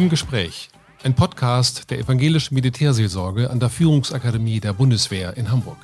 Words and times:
Im 0.00 0.08
Gespräch. 0.08 0.70
Ein 1.02 1.14
Podcast 1.14 1.90
der 1.90 1.98
evangelischen 1.98 2.54
Militärseelsorge 2.54 3.50
an 3.50 3.60
der 3.60 3.68
Führungsakademie 3.68 4.58
der 4.58 4.72
Bundeswehr 4.72 5.36
in 5.36 5.50
Hamburg. 5.50 5.76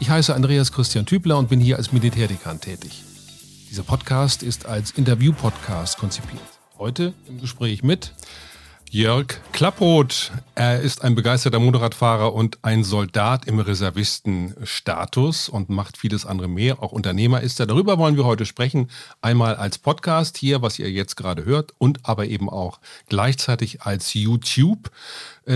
Ich 0.00 0.10
heiße 0.10 0.34
Andreas 0.34 0.72
Christian 0.72 1.06
Tübler 1.06 1.38
und 1.38 1.48
bin 1.48 1.60
hier 1.60 1.76
als 1.76 1.92
Militärdekan 1.92 2.60
tätig. 2.60 3.04
Dieser 3.70 3.84
Podcast 3.84 4.42
ist 4.42 4.66
als 4.66 4.90
Interview-Podcast 4.90 5.98
konzipiert. 5.98 6.42
Heute 6.78 7.14
im 7.28 7.40
Gespräch 7.40 7.84
mit 7.84 8.12
Jörg 8.92 9.40
Klapproth. 9.52 10.32
Er 10.56 10.80
ist 10.80 11.04
ein 11.04 11.14
begeisterter 11.14 11.60
Motorradfahrer 11.60 12.34
und 12.34 12.58
ein 12.62 12.82
Soldat 12.82 13.46
im 13.46 13.60
Reservistenstatus 13.60 15.48
und 15.48 15.70
macht 15.70 15.96
vieles 15.96 16.26
andere 16.26 16.48
mehr. 16.48 16.82
Auch 16.82 16.90
Unternehmer 16.90 17.40
ist 17.40 17.60
er. 17.60 17.66
Darüber 17.66 17.98
wollen 17.98 18.16
wir 18.16 18.24
heute 18.24 18.46
sprechen. 18.46 18.90
Einmal 19.20 19.54
als 19.54 19.78
Podcast 19.78 20.38
hier, 20.38 20.60
was 20.60 20.80
ihr 20.80 20.90
jetzt 20.90 21.14
gerade 21.14 21.44
hört, 21.44 21.72
und 21.78 22.00
aber 22.02 22.26
eben 22.26 22.50
auch 22.50 22.80
gleichzeitig 23.08 23.82
als 23.82 24.12
YouTube. 24.12 24.90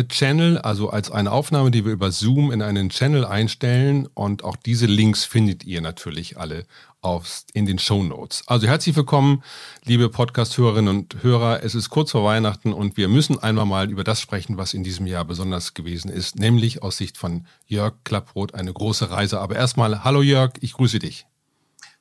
Channel, 0.08 0.58
also 0.58 0.90
als 0.90 1.10
eine 1.10 1.30
Aufnahme, 1.30 1.70
die 1.70 1.84
wir 1.84 1.92
über 1.92 2.10
Zoom 2.10 2.50
in 2.50 2.62
einen 2.62 2.88
Channel 2.88 3.24
einstellen. 3.24 4.08
Und 4.14 4.42
auch 4.42 4.56
diese 4.56 4.86
Links 4.86 5.24
findet 5.24 5.64
ihr 5.64 5.80
natürlich 5.80 6.38
alle 6.38 6.66
auf, 7.04 7.44
in 7.52 7.66
den 7.66 7.78
Show 7.78 8.02
Notes. 8.02 8.42
Also 8.46 8.66
herzlich 8.66 8.96
willkommen, 8.96 9.42
liebe 9.84 10.08
Podcast-Hörerinnen 10.08 10.96
und 10.96 11.22
Hörer. 11.22 11.62
Es 11.62 11.74
ist 11.74 11.90
kurz 11.90 12.12
vor 12.12 12.24
Weihnachten 12.24 12.72
und 12.72 12.96
wir 12.96 13.08
müssen 13.08 13.38
einmal 13.38 13.66
mal 13.66 13.90
über 13.90 14.04
das 14.04 14.20
sprechen, 14.20 14.56
was 14.56 14.74
in 14.74 14.82
diesem 14.82 15.06
Jahr 15.06 15.24
besonders 15.24 15.74
gewesen 15.74 16.10
ist, 16.10 16.38
nämlich 16.38 16.82
aus 16.82 16.96
Sicht 16.96 17.18
von 17.18 17.46
Jörg 17.66 17.94
Klapproth 18.04 18.54
eine 18.54 18.72
große 18.72 19.10
Reise. 19.10 19.40
Aber 19.40 19.56
erstmal, 19.56 20.02
hallo 20.02 20.22
Jörg, 20.22 20.52
ich 20.60 20.72
grüße 20.72 20.98
dich. 20.98 21.26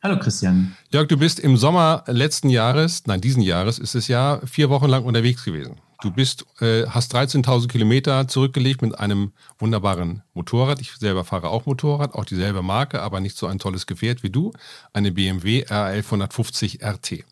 Hallo 0.01 0.19
Christian. 0.19 0.75
Jörg, 0.91 1.07
du 1.07 1.17
bist 1.17 1.39
im 1.39 1.55
Sommer 1.57 2.03
letzten 2.07 2.49
Jahres, 2.49 3.03
nein, 3.05 3.21
diesen 3.21 3.41
Jahres 3.41 3.79
ist 3.79 3.95
es 3.95 4.07
ja, 4.07 4.41
vier 4.45 4.69
Wochen 4.69 4.87
lang 4.87 5.05
unterwegs 5.05 5.45
gewesen. 5.45 5.77
Du 6.03 6.11
bist, 6.11 6.45
äh, 6.59 6.85
hast 6.85 7.15
13.000 7.15 7.69
Kilometer 7.69 8.27
zurückgelegt 8.27 8.81
mit 8.81 8.99
einem 8.99 9.31
wunderbaren 9.57 10.21
Motorrad. 10.33 10.81
Ich 10.81 10.91
selber 10.91 11.23
fahre 11.23 11.47
auch 11.47 11.65
Motorrad, 11.65 12.13
auch 12.13 12.25
dieselbe 12.25 12.61
Marke, 12.61 13.01
aber 13.01 13.21
nicht 13.21 13.37
so 13.37 13.47
ein 13.47 13.57
tolles 13.57 13.87
Gefährt 13.87 14.21
wie 14.21 14.29
du. 14.29 14.51
Eine 14.91 15.13
BMW 15.13 15.63
R1150 15.63 16.83
RT. 16.83 17.23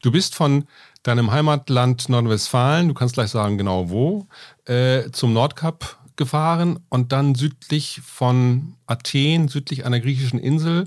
Du 0.00 0.10
bist 0.10 0.34
von 0.34 0.64
deinem 1.02 1.30
Heimatland 1.30 2.08
Nordrhein-Westfalen, 2.08 2.88
du 2.88 2.94
kannst 2.94 3.16
gleich 3.16 3.28
sagen 3.28 3.58
genau 3.58 3.90
wo, 3.90 4.26
äh, 4.64 5.10
zum 5.10 5.34
Nordkap 5.34 5.98
gefahren 6.16 6.78
und 6.88 7.12
dann 7.12 7.34
südlich 7.34 8.00
von 8.02 8.76
Athen, 8.86 9.48
südlich 9.48 9.84
einer 9.84 10.00
griechischen 10.00 10.38
Insel, 10.38 10.86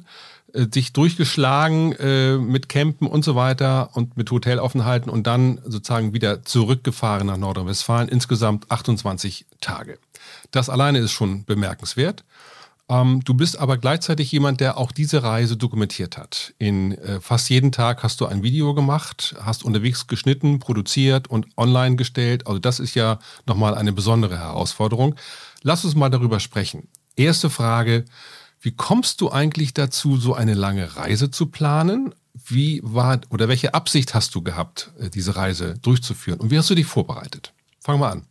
äh, 0.53 0.67
sich 0.71 0.93
durchgeschlagen 0.93 1.93
äh, 1.93 2.37
mit 2.37 2.69
Campen 2.69 3.07
und 3.07 3.23
so 3.23 3.35
weiter 3.35 3.89
und 3.93 4.17
mit 4.17 4.31
Hotelaufenthalten 4.31 5.11
und 5.11 5.27
dann 5.27 5.59
sozusagen 5.65 6.13
wieder 6.13 6.43
zurückgefahren 6.43 7.27
nach 7.27 7.37
Nordrhein-Westfalen. 7.37 8.09
Insgesamt 8.09 8.69
28 8.71 9.45
Tage. 9.61 9.99
Das 10.51 10.69
alleine 10.69 10.99
ist 10.99 11.11
schon 11.11 11.45
bemerkenswert. 11.45 12.23
Ähm, 12.89 13.21
du 13.23 13.35
bist 13.35 13.59
aber 13.59 13.77
gleichzeitig 13.77 14.31
jemand, 14.31 14.59
der 14.59 14.77
auch 14.77 14.91
diese 14.91 15.21
Reise 15.21 15.55
dokumentiert 15.55 16.17
hat. 16.17 16.53
In 16.57 16.93
äh, 16.93 17.21
fast 17.21 17.49
jeden 17.49 17.71
Tag 17.71 18.01
hast 18.01 18.19
du 18.19 18.25
ein 18.25 18.41
Video 18.41 18.73
gemacht, 18.73 19.35
hast 19.41 19.63
unterwegs 19.63 20.07
geschnitten, 20.07 20.59
produziert 20.59 21.27
und 21.27 21.45
online 21.55 21.95
gestellt. 21.95 22.47
Also 22.47 22.59
das 22.59 22.79
ist 22.79 22.95
ja 22.95 23.19
nochmal 23.45 23.75
eine 23.75 23.93
besondere 23.93 24.39
Herausforderung. 24.39 25.15
Lass 25.61 25.85
uns 25.85 25.95
mal 25.95 26.09
darüber 26.09 26.39
sprechen. 26.39 26.87
Erste 27.15 27.49
Frage, 27.49 28.05
wie 28.61 28.71
kommst 28.71 29.21
du 29.21 29.31
eigentlich 29.31 29.73
dazu, 29.73 30.17
so 30.17 30.33
eine 30.33 30.53
lange 30.53 30.97
Reise 30.97 31.31
zu 31.31 31.47
planen? 31.47 32.13
Wie 32.33 32.81
war 32.83 33.21
oder 33.29 33.47
welche 33.47 33.73
Absicht 33.73 34.13
hast 34.13 34.35
du 34.35 34.41
gehabt, 34.41 34.91
äh, 34.99 35.09
diese 35.09 35.35
Reise 35.35 35.75
durchzuführen? 35.81 36.39
Und 36.39 36.51
wie 36.51 36.57
hast 36.57 36.69
du 36.69 36.75
dich 36.75 36.85
vorbereitet? 36.85 37.53
Fang 37.79 37.99
mal 37.99 38.11
an. 38.11 38.23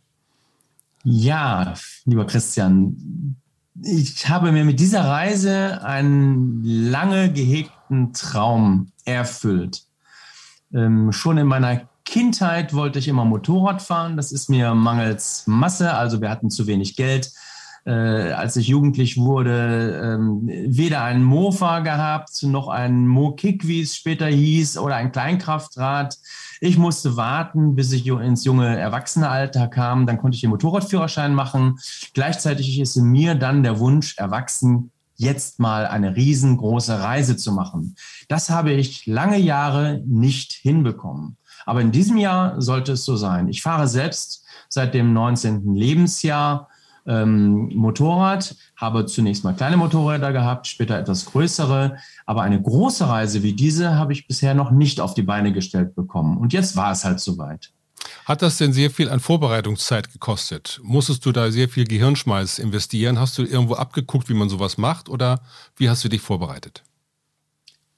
Ja, 1.03 1.73
lieber 2.05 2.25
Christian, 2.25 3.35
ich 3.83 4.27
habe 4.27 4.51
mir 4.51 4.65
mit 4.65 4.79
dieser 4.79 5.05
Reise 5.05 5.83
einen 5.83 6.63
lange 6.63 7.31
gehegten 7.31 8.13
Traum 8.13 8.91
erfüllt. 9.05 9.83
Ähm, 10.73 11.11
schon 11.11 11.37
in 11.37 11.47
meiner 11.47 11.87
Kindheit 12.05 12.73
wollte 12.73 12.99
ich 12.99 13.07
immer 13.07 13.25
Motorrad 13.25 13.81
fahren. 13.81 14.17
Das 14.17 14.31
ist 14.31 14.49
mir 14.49 14.73
mangels 14.75 15.43
Masse, 15.47 15.93
also 15.93 16.21
wir 16.21 16.29
hatten 16.29 16.49
zu 16.49 16.67
wenig 16.67 16.95
Geld 16.95 17.31
äh, 17.85 17.91
als 17.91 18.55
ich 18.55 18.67
jugendlich 18.67 19.17
wurde, 19.17 20.01
ähm, 20.03 20.41
weder 20.45 21.03
einen 21.03 21.23
Mofa 21.23 21.79
gehabt, 21.79 22.43
noch 22.43 22.67
einen 22.67 23.07
Mo-Kick, 23.07 23.67
wie 23.67 23.81
es 23.81 23.95
später 23.95 24.27
hieß, 24.27 24.77
oder 24.77 24.95
ein 24.95 25.11
Kleinkraftrad. 25.11 26.17
Ich 26.61 26.77
musste 26.77 27.15
warten, 27.15 27.75
bis 27.75 27.91
ich 27.91 28.05
ins 28.07 28.43
junge 28.43 28.77
Erwachsenealter 28.77 29.67
kam. 29.67 30.05
Dann 30.05 30.17
konnte 30.17 30.35
ich 30.35 30.41
den 30.41 30.49
Motorradführerschein 30.49 31.33
machen. 31.33 31.79
Gleichzeitig 32.13 32.79
ist 32.79 32.95
in 32.95 33.05
mir 33.05 33.35
dann 33.35 33.63
der 33.63 33.79
Wunsch 33.79 34.17
erwachsen, 34.17 34.91
jetzt 35.15 35.59
mal 35.59 35.85
eine 35.85 36.15
riesengroße 36.15 37.01
Reise 37.01 37.35
zu 37.35 37.51
machen. 37.51 37.95
Das 38.29 38.49
habe 38.49 38.71
ich 38.71 39.05
lange 39.05 39.37
Jahre 39.37 40.01
nicht 40.05 40.53
hinbekommen. 40.53 41.37
Aber 41.65 41.81
in 41.81 41.91
diesem 41.91 42.17
Jahr 42.17 42.61
sollte 42.61 42.93
es 42.93 43.03
so 43.03 43.15
sein. 43.15 43.49
Ich 43.49 43.61
fahre 43.61 43.87
selbst 43.87 44.45
seit 44.69 44.93
dem 44.93 45.13
19. 45.13 45.75
Lebensjahr 45.75 46.69
ähm, 47.09 47.71
Motorrad, 47.75 48.55
habe 48.75 49.07
zunächst 49.07 49.43
mal 49.43 49.55
kleine 49.55 49.77
Motorräder 49.77 50.31
gehabt, 50.31 50.67
später 50.67 50.97
etwas 50.97 51.25
größere, 51.25 51.97
aber 52.27 52.43
eine 52.43 52.61
große 52.61 53.09
Reise 53.09 53.41
wie 53.41 53.53
diese 53.53 53.95
habe 53.95 54.13
ich 54.13 54.27
bisher 54.27 54.53
noch 54.53 54.69
nicht 54.69 55.01
auf 55.01 55.15
die 55.15 55.23
Beine 55.23 55.51
gestellt 55.51 55.95
bekommen. 55.95 56.37
Und 56.37 56.53
jetzt 56.53 56.75
war 56.75 56.91
es 56.91 57.03
halt 57.03 57.19
soweit. 57.19 57.71
Hat 58.25 58.43
das 58.43 58.57
denn 58.57 58.73
sehr 58.73 58.91
viel 58.91 59.09
an 59.09 59.19
Vorbereitungszeit 59.19 60.13
gekostet? 60.13 60.79
Musstest 60.83 61.25
du 61.25 61.31
da 61.31 61.49
sehr 61.49 61.67
viel 61.67 61.85
Gehirnschmalz 61.85 62.59
investieren? 62.59 63.19
Hast 63.19 63.39
du 63.39 63.43
irgendwo 63.43 63.73
abgeguckt, 63.73 64.29
wie 64.29 64.35
man 64.35 64.49
sowas 64.49 64.77
macht 64.77 65.09
oder 65.09 65.41
wie 65.77 65.89
hast 65.89 66.03
du 66.03 66.09
dich 66.09 66.21
vorbereitet? 66.21 66.83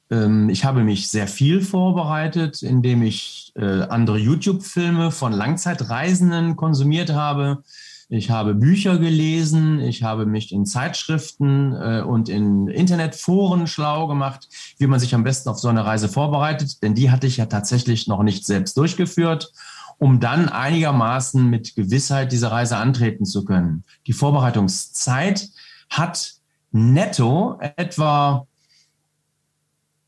Ähm, 0.09 0.47
ich 0.47 0.63
habe 0.63 0.85
mich 0.85 1.09
sehr 1.09 1.27
viel 1.27 1.61
vorbereitet, 1.61 2.63
indem 2.63 3.03
ich 3.03 3.51
äh, 3.57 3.81
andere 3.83 4.17
YouTube-Filme 4.17 5.11
von 5.11 5.33
Langzeitreisenden 5.33 6.55
konsumiert 6.55 7.09
habe 7.09 7.61
ich 8.13 8.29
habe 8.29 8.53
Bücher 8.53 8.97
gelesen, 8.97 9.79
ich 9.79 10.03
habe 10.03 10.25
mich 10.25 10.51
in 10.51 10.65
Zeitschriften 10.65 11.73
äh, 11.73 12.01
und 12.01 12.27
in 12.27 12.67
Internetforen 12.67 13.67
schlau 13.67 14.05
gemacht, 14.07 14.49
wie 14.77 14.87
man 14.87 14.99
sich 14.99 15.15
am 15.15 15.23
besten 15.23 15.47
auf 15.47 15.59
so 15.59 15.69
eine 15.69 15.85
Reise 15.85 16.09
vorbereitet, 16.09 16.83
denn 16.83 16.93
die 16.93 17.09
hatte 17.09 17.25
ich 17.25 17.37
ja 17.37 17.45
tatsächlich 17.45 18.07
noch 18.07 18.21
nicht 18.23 18.45
selbst 18.45 18.75
durchgeführt, 18.75 19.53
um 19.97 20.19
dann 20.19 20.49
einigermaßen 20.49 21.49
mit 21.49 21.73
Gewissheit 21.73 22.33
diese 22.33 22.51
Reise 22.51 22.75
antreten 22.75 23.23
zu 23.23 23.45
können. 23.45 23.85
Die 24.07 24.13
Vorbereitungszeit 24.13 25.47
hat 25.89 26.33
netto 26.73 27.59
etwa 27.77 28.45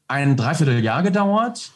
ein 0.09 0.36
Dreivierteljahr 0.36 1.03
gedauert, 1.03 1.72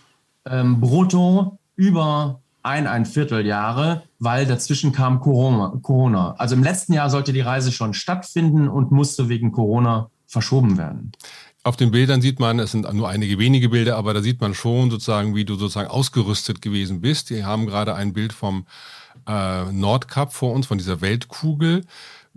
ähm, 0.46 0.82
brutto 0.82 1.58
über 1.78 2.42
ein, 2.64 2.88
ein 2.88 3.06
Vierteljahre, 3.06 4.04
weil 4.20 4.46
dazwischen 4.46 4.92
kam 4.92 5.20
Corona. 5.20 6.36
Also 6.38 6.56
im 6.56 6.64
letzten 6.64 6.94
Jahr 6.94 7.10
sollte 7.10 7.34
die 7.34 7.42
Reise 7.42 7.72
schon 7.72 7.94
stattfinden 7.94 8.68
und 8.68 8.92
musste 8.92 9.30
wegen 9.30 9.52
Corona 9.52 10.10
verschoben 10.26 10.78
werden. 10.78 11.12
Auf 11.64 11.76
den 11.76 11.92
Bildern 11.92 12.22
sieht 12.22 12.40
man, 12.40 12.60
es 12.60 12.72
sind 12.72 12.92
nur 12.94 13.10
einige 13.10 13.40
wenige 13.40 13.70
Bilder, 13.70 13.98
aber 13.98 14.14
da 14.14 14.22
sieht 14.22 14.40
man 14.40 14.54
schon 14.54 14.90
sozusagen, 14.90 15.36
wie 15.36 15.44
du 15.44 15.56
sozusagen 15.56 15.90
ausgerüstet 15.90 16.62
gewesen 16.62 17.02
bist. 17.02 17.30
Wir 17.30 17.46
haben 17.46 17.66
gerade 17.66 17.94
ein 17.96 18.14
Bild 18.14 18.32
vom 18.32 18.66
äh, 19.28 19.66
Nordkap 19.72 20.34
vor 20.34 20.54
uns, 20.54 20.68
von 20.68 20.78
dieser 20.78 21.02
Weltkugel. 21.02 21.84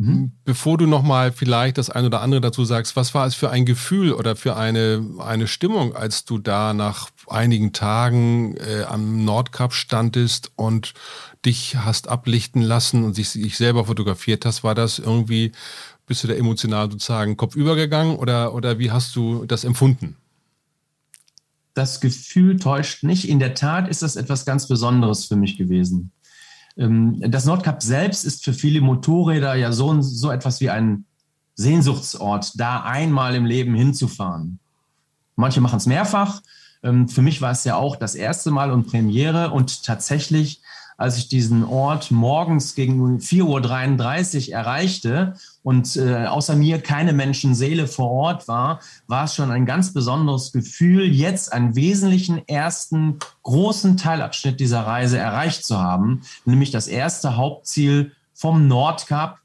Mhm. 0.00 0.32
Bevor 0.46 0.78
du 0.78 0.86
nochmal 0.86 1.30
vielleicht 1.30 1.76
das 1.76 1.90
ein 1.90 2.06
oder 2.06 2.22
andere 2.22 2.40
dazu 2.40 2.64
sagst, 2.64 2.96
was 2.96 3.12
war 3.12 3.26
es 3.26 3.34
für 3.34 3.50
ein 3.50 3.66
Gefühl 3.66 4.14
oder 4.14 4.34
für 4.34 4.56
eine, 4.56 5.06
eine 5.18 5.46
Stimmung, 5.46 5.94
als 5.94 6.24
du 6.24 6.38
da 6.38 6.72
nach 6.72 7.10
einigen 7.26 7.74
Tagen 7.74 8.56
äh, 8.56 8.84
am 8.84 9.26
Nordkap 9.26 9.74
standest 9.74 10.52
und 10.56 10.94
dich 11.44 11.76
hast 11.76 12.08
ablichten 12.08 12.62
lassen 12.62 13.04
und 13.04 13.12
sich, 13.12 13.32
dich 13.32 13.58
selber 13.58 13.84
fotografiert 13.84 14.46
hast? 14.46 14.64
War 14.64 14.74
das 14.74 14.98
irgendwie, 14.98 15.52
bist 16.06 16.24
du 16.24 16.28
da 16.28 16.34
emotional 16.34 16.90
sozusagen 16.90 17.36
kopfübergegangen 17.36 18.16
oder, 18.16 18.54
oder 18.54 18.78
wie 18.78 18.90
hast 18.90 19.14
du 19.14 19.44
das 19.44 19.64
empfunden? 19.64 20.16
Das 21.74 22.00
Gefühl 22.00 22.58
täuscht 22.58 23.02
nicht. 23.02 23.28
In 23.28 23.38
der 23.38 23.54
Tat 23.54 23.86
ist 23.86 24.00
das 24.00 24.16
etwas 24.16 24.46
ganz 24.46 24.66
Besonderes 24.66 25.26
für 25.26 25.36
mich 25.36 25.58
gewesen. 25.58 26.10
Ähm, 26.76 27.20
das 27.30 27.44
Nordkap 27.44 27.82
selbst 27.82 28.24
ist 28.24 28.44
für 28.44 28.52
viele 28.52 28.80
Motorräder 28.80 29.54
ja 29.54 29.72
so, 29.72 30.00
so 30.00 30.30
etwas 30.30 30.60
wie 30.60 30.70
ein 30.70 31.04
Sehnsuchtsort, 31.54 32.58
da 32.58 32.82
einmal 32.82 33.34
im 33.34 33.44
Leben 33.44 33.74
hinzufahren. 33.74 34.58
Manche 35.36 35.60
machen 35.60 35.76
es 35.76 35.86
mehrfach. 35.86 36.42
Ähm, 36.82 37.08
für 37.08 37.22
mich 37.22 37.40
war 37.42 37.50
es 37.52 37.64
ja 37.64 37.76
auch 37.76 37.96
das 37.96 38.14
erste 38.14 38.50
Mal 38.50 38.70
und 38.70 38.86
Premiere 38.86 39.50
und 39.50 39.84
tatsächlich 39.84 40.62
als 41.00 41.16
ich 41.16 41.28
diesen 41.28 41.64
Ort 41.64 42.10
morgens 42.10 42.74
gegen 42.74 43.18
4.33 43.20 44.48
Uhr 44.48 44.54
erreichte 44.54 45.32
und 45.62 45.96
äh, 45.96 46.26
außer 46.26 46.56
mir 46.56 46.78
keine 46.82 47.14
Menschenseele 47.14 47.86
vor 47.86 48.10
Ort 48.10 48.48
war, 48.48 48.80
war 49.06 49.24
es 49.24 49.34
schon 49.34 49.50
ein 49.50 49.64
ganz 49.64 49.94
besonderes 49.94 50.52
Gefühl, 50.52 51.06
jetzt 51.06 51.54
einen 51.54 51.74
wesentlichen 51.74 52.46
ersten 52.46 53.18
großen 53.44 53.96
Teilabschnitt 53.96 54.60
dieser 54.60 54.82
Reise 54.82 55.16
erreicht 55.16 55.64
zu 55.64 55.78
haben, 55.78 56.20
nämlich 56.44 56.70
das 56.70 56.86
erste 56.86 57.38
Hauptziel 57.38 58.12
vom 58.34 58.68
Nordkap 58.68 59.38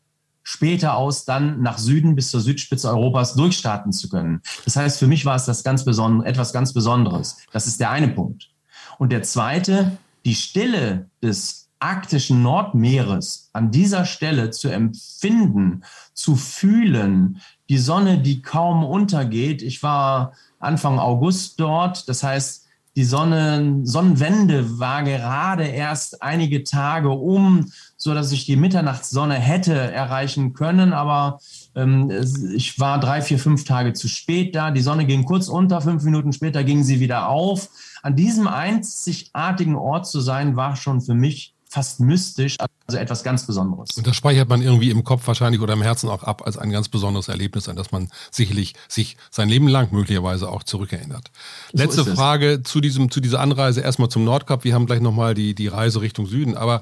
später 0.44 0.98
aus 0.98 1.24
dann 1.24 1.62
nach 1.62 1.78
Süden 1.78 2.16
bis 2.16 2.32
zur 2.32 2.42
Südspitze 2.42 2.90
Europas 2.90 3.34
durchstarten 3.34 3.94
zu 3.94 4.10
können. 4.10 4.42
Das 4.66 4.76
heißt, 4.76 5.00
für 5.00 5.08
mich 5.08 5.24
war 5.24 5.38
es 5.38 5.46
das 5.46 5.64
ganz 5.64 5.86
besondere, 5.86 6.28
etwas 6.28 6.52
ganz 6.52 6.74
Besonderes. 6.74 7.38
Das 7.54 7.66
ist 7.66 7.80
der 7.80 7.92
eine 7.92 8.10
Punkt. 8.10 8.50
Und 8.98 9.14
der 9.14 9.24
zweite, 9.24 9.98
die 10.26 10.36
Stille 10.36 11.10
des 11.24 11.70
arktischen 11.80 12.42
Nordmeeres 12.42 13.50
an 13.54 13.72
dieser 13.72 14.06
Stelle 14.06 14.50
zu 14.50 14.70
empfinden, 14.70 15.84
zu 16.14 16.36
fühlen, 16.36 17.42
die 17.70 17.78
Sonne, 17.78 18.18
die 18.18 18.42
kaum 18.42 18.84
untergeht. 18.84 19.62
Ich 19.62 19.84
war 19.84 20.34
Anfang 20.60 21.00
August 21.00 21.60
dort, 21.60 22.10
das 22.10 22.24
heißt, 22.24 22.66
die 22.98 23.04
Sonne, 23.04 23.82
Sonnenwende 23.84 24.80
war 24.80 25.04
gerade 25.04 25.66
erst 25.66 26.24
einige 26.24 26.64
Tage 26.64 27.10
um, 27.10 27.70
so 27.98 28.14
dass 28.14 28.32
ich 28.32 28.46
die 28.46 28.56
Mitternachtssonne 28.56 29.36
hätte 29.36 29.74
erreichen 29.74 30.54
können, 30.54 30.94
aber 30.94 31.40
ähm, 31.76 32.10
ich 32.56 32.80
war 32.80 33.02
drei, 33.02 33.22
vier, 33.22 33.38
fünf 33.38 33.66
Tage 33.66 33.92
zu 33.92 34.08
spät 34.08 34.56
da. 34.56 34.72
Die 34.72 34.82
Sonne 34.82 35.06
ging 35.06 35.26
kurz 35.26 35.50
unter, 35.50 35.82
fünf 35.82 36.04
Minuten 36.04 36.32
später 36.32 36.64
ging 36.64 36.84
sie 36.84 37.02
wieder 37.02 37.28
auf. 37.28 37.70
An 38.06 38.16
diesem 38.16 38.48
einzigartigen 38.48 39.76
Ort 39.76 40.06
zu 40.06 40.22
sein, 40.22 40.56
war 40.56 40.76
schon 40.76 41.02
für 41.02 41.16
mich 41.16 41.56
fast 41.68 42.00
mystisch, 42.00 42.56
also 42.86 43.00
etwas 43.00 43.24
ganz 43.24 43.48
Besonderes. 43.48 43.98
Und 43.98 44.06
das 44.06 44.16
speichert 44.16 44.48
man 44.48 44.62
irgendwie 44.62 44.92
im 44.92 45.04
Kopf 45.04 45.26
wahrscheinlich 45.26 45.60
oder 45.60 45.74
im 45.74 45.82
Herzen 45.82 46.10
auch 46.10 46.22
ab 46.22 46.44
als 46.46 46.56
ein 46.56 46.70
ganz 46.70 46.88
besonderes 46.88 47.30
Erlebnis, 47.30 47.68
an 47.68 47.76
das 47.76 47.92
man 47.92 48.10
sicherlich 48.30 48.76
sich 48.88 49.18
sein 49.32 49.50
Leben 49.50 49.68
lang 49.68 49.92
möglicherweise 49.92 50.50
auch 50.50 50.62
zurückerinnert. 50.62 51.32
Letzte 51.72 52.04
so 52.04 52.14
Frage 52.14 52.62
zu 52.62 52.80
diesem, 52.80 53.10
zu 53.10 53.22
dieser 53.22 53.40
Anreise 53.40 53.82
erstmal 53.82 54.10
zum 54.10 54.24
Nordkap. 54.24 54.66
Wir 54.66 54.76
haben 54.76 54.86
gleich 54.86 55.02
nochmal 55.02 55.34
die, 55.34 55.56
die 55.56 55.68
Reise 55.68 56.02
Richtung 56.02 56.28
Süden, 56.28 56.56
aber 56.56 56.82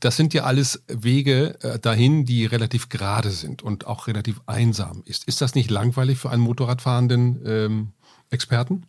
das 0.00 0.16
sind 0.16 0.34
ja 0.34 0.42
alles 0.42 0.82
Wege 0.86 1.58
äh, 1.62 1.78
dahin, 1.78 2.26
die 2.26 2.44
relativ 2.44 2.90
gerade 2.90 3.30
sind 3.30 3.62
und 3.62 3.86
auch 3.86 4.06
relativ 4.06 4.42
einsam 4.44 5.02
ist. 5.06 5.24
Ist 5.24 5.40
das 5.40 5.54
nicht 5.54 5.70
langweilig 5.70 6.18
für 6.18 6.28
einen 6.28 6.42
Motorradfahrenden 6.42 7.42
ähm, 7.46 7.92
Experten? 8.28 8.84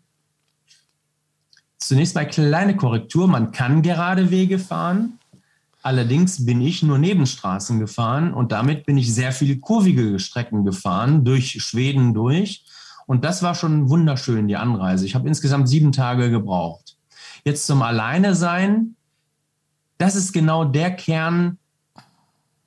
Zunächst 1.80 2.14
mal 2.14 2.28
kleine 2.28 2.76
Korrektur. 2.76 3.28
Man 3.28 3.52
kann 3.52 3.81
gerade 3.81 4.31
Wege 4.31 4.60
fahren. 4.60 5.20
Allerdings 5.81 6.46
bin 6.46 6.60
ich 6.62 6.84
nur 6.84 6.98
Nebenstraßen 6.98 7.80
gefahren 7.80 8.34
und 8.34 8.52
damit 8.52 8.86
bin 8.86 8.98
ich 8.98 9.14
sehr 9.14 9.31
viele 9.31 9.58
kurvige 9.58 10.20
Strecken 10.20 10.66
gefahren, 10.66 11.24
durch 11.24 11.52
Schweden 11.64 12.14
durch. 12.14 12.66
Und 13.08 13.24
das 13.24 13.42
war 13.44 13.56
schon 13.56 13.90
wunderschön, 13.90 14.50
die 14.50 14.58
Anreise. 14.58 15.06
Ich 15.06 15.16
habe 15.16 15.28
insgesamt 15.30 15.70
sieben 15.70 15.94
Tage 15.94 16.30
gebraucht. 16.30 16.98
Jetzt 17.46 17.66
zum 17.66 17.81
Alleine 17.81 18.36
sein, 18.36 18.96
das 19.98 20.16
ist 20.16 20.34
genau 20.34 20.66
der 20.66 20.92
Kern 20.92 21.59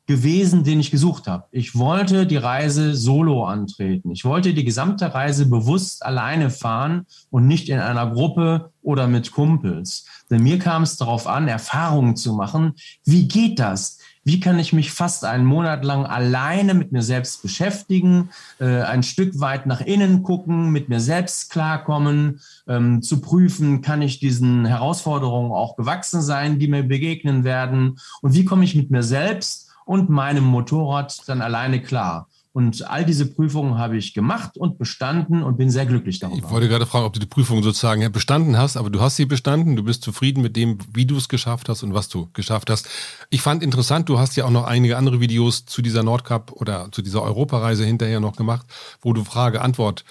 gewesen, 0.07 0.65
den 0.65 0.81
ich 0.81 0.91
gesucht 0.91 1.29
habe. 1.29 1.45
Ich 1.53 1.77
wollte 1.77 2.27
die 2.27 2.37
Reise 2.37 2.95
solo 2.95 3.45
antreten. 3.45 4.11
Ich 4.11 4.25
wollte 4.25 4.53
die 4.53 4.65
gesamte 4.65 5.15
Reise 5.15 5.47
bewusst 5.47 6.05
alleine 6.05 6.51
fahren 6.51 7.07
und 7.31 7.47
nicht 7.47 7.69
in 7.69 7.79
einer 7.79 8.11
Gruppe 8.11 8.73
oder 8.83 9.07
mit 9.07 9.31
Kumpels. 9.31 10.07
Denn 10.29 10.43
mir 10.43 10.59
kam 10.59 10.83
es 10.83 10.97
darauf 10.97 11.27
an, 11.27 11.47
Erfahrungen 11.47 12.17
zu 12.17 12.33
machen. 12.33 12.75
Wie 13.05 13.29
geht 13.29 13.61
das? 13.61 13.99
Wie 14.25 14.39
kann 14.39 14.59
ich 14.61 14.73
mich 14.73 14.93
fast 14.93 15.25
einen 15.25 15.45
Monat 15.45 15.85
lang 15.85 16.07
alleine 16.07 16.75
mit 16.75 16.93
mir 16.93 17.03
selbst 17.03 17.43
beschäftigen, 17.43 18.31
äh, 18.61 18.83
ein 18.83 19.03
Stück 19.03 19.41
weit 19.41 19.67
nach 19.67 19.81
innen 19.81 20.23
gucken, 20.23 20.71
mit 20.71 20.89
mir 20.89 21.01
selbst 21.01 21.51
klarkommen, 21.51 22.41
ähm, 22.69 23.03
zu 23.03 23.21
prüfen, 23.21 23.83
kann 23.83 24.01
ich 24.01 24.21
diesen 24.21 24.65
Herausforderungen 24.65 25.51
auch 25.51 25.77
gewachsen 25.77 26.23
sein, 26.23 26.61
die 26.61 26.69
mir 26.69 26.85
begegnen 26.85 27.43
werden? 27.43 27.99
Und 28.21 28.35
wie 28.35 28.45
komme 28.45 28.65
ich 28.65 28.77
mit 28.77 28.93
mir 28.93 29.03
selbst 29.03 29.72
und 29.85 30.11
meinem 30.11 30.45
Motorrad 30.45 31.23
dann 31.27 31.43
alleine 31.43 31.83
klar? 31.83 32.29
Und 32.55 32.87
all 32.91 33.07
diese 33.07 33.25
Prüfungen 33.25 33.79
habe 33.79 33.97
ich 33.97 34.13
gemacht 34.13 34.59
und 34.59 34.77
bestanden 34.77 35.43
und 35.43 35.57
bin 35.57 35.71
sehr 35.71 35.87
glücklich 35.87 36.19
darüber. 36.19 36.37
Ich 36.37 36.51
wollte 36.51 36.69
gerade 36.69 36.85
fragen, 36.85 37.07
ob 37.07 37.15
du 37.15 37.19
die 37.19 37.27
Prüfung 37.27 37.63
sozusagen 37.63 38.13
bestanden 38.13 38.59
hast, 38.59 38.77
aber 38.77 38.91
du 38.91 39.01
hast 39.01 39.17
sie 39.17 39.25
bestanden. 39.25 39.75
Du 39.75 39.83
bist 39.83 40.03
zufrieden 40.03 40.43
mit 40.43 40.55
dem, 40.55 40.77
wie 40.93 41.07
du 41.07 41.17
es 41.17 41.31
geschafft 41.31 41.71
hast 41.71 41.83
und 41.83 41.95
was 41.95 42.11
du 42.11 42.29
geschafft 42.35 42.69
hast. 42.69 42.91
Ich 43.31 43.41
fand 43.41 43.63
interessant, 43.63 44.11
du 44.11 44.19
hast 44.19 44.37
ja 44.37 44.45
auch 44.45 44.51
noch 44.51 44.65
einige 44.65 44.99
andere 44.99 45.19
Videos 45.19 45.65
zu 45.65 45.81
dieser 45.81 46.03
Nordcup 46.03 46.53
oder 46.53 46.93
zu 46.93 47.01
dieser 47.01 47.23
Europareise 47.23 47.87
hinterher 47.87 48.21
noch 48.21 48.37
gemacht, 48.37 48.67
wo 49.01 49.15
du 49.15 49.25
Frage-Antwort 49.25 50.05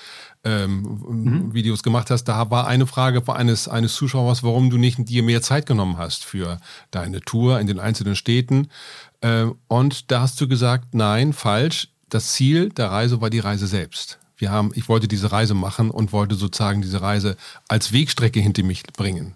ähm, 0.43 0.99
mhm. 1.07 1.53
Videos 1.53 1.83
gemacht 1.83 2.09
hast. 2.09 2.23
Da 2.23 2.49
war 2.49 2.65
eine 2.65 2.87
Frage 2.87 3.21
eines, 3.31 3.67
eines 3.67 3.93
Zuschauers, 3.93 4.41
warum 4.41 4.71
du 4.71 4.77
nicht 4.77 4.97
dir 5.07 5.21
mehr 5.21 5.43
Zeit 5.43 5.67
genommen 5.67 5.97
hast 5.97 6.25
für 6.25 6.59
deine 6.89 7.21
Tour 7.21 7.59
in 7.59 7.67
den 7.67 7.79
einzelnen 7.79 8.15
Städten. 8.15 8.69
Äh, 9.21 9.45
und 9.67 10.11
da 10.11 10.21
hast 10.21 10.39
du 10.41 10.47
gesagt, 10.47 10.93
nein, 10.93 11.33
falsch 11.33 11.87
das 12.11 12.33
Ziel 12.33 12.69
der 12.69 12.91
Reise 12.91 13.21
war 13.21 13.29
die 13.29 13.39
Reise 13.39 13.67
selbst. 13.67 14.19
Wir 14.35 14.51
haben, 14.51 14.71
ich 14.75 14.89
wollte 14.89 15.07
diese 15.07 15.31
Reise 15.31 15.53
machen 15.53 15.89
und 15.89 16.11
wollte 16.11 16.35
sozusagen 16.35 16.81
diese 16.81 17.01
Reise 17.01 17.37
als 17.67 17.93
Wegstrecke 17.93 18.39
hinter 18.39 18.63
mich 18.63 18.83
bringen. 18.83 19.35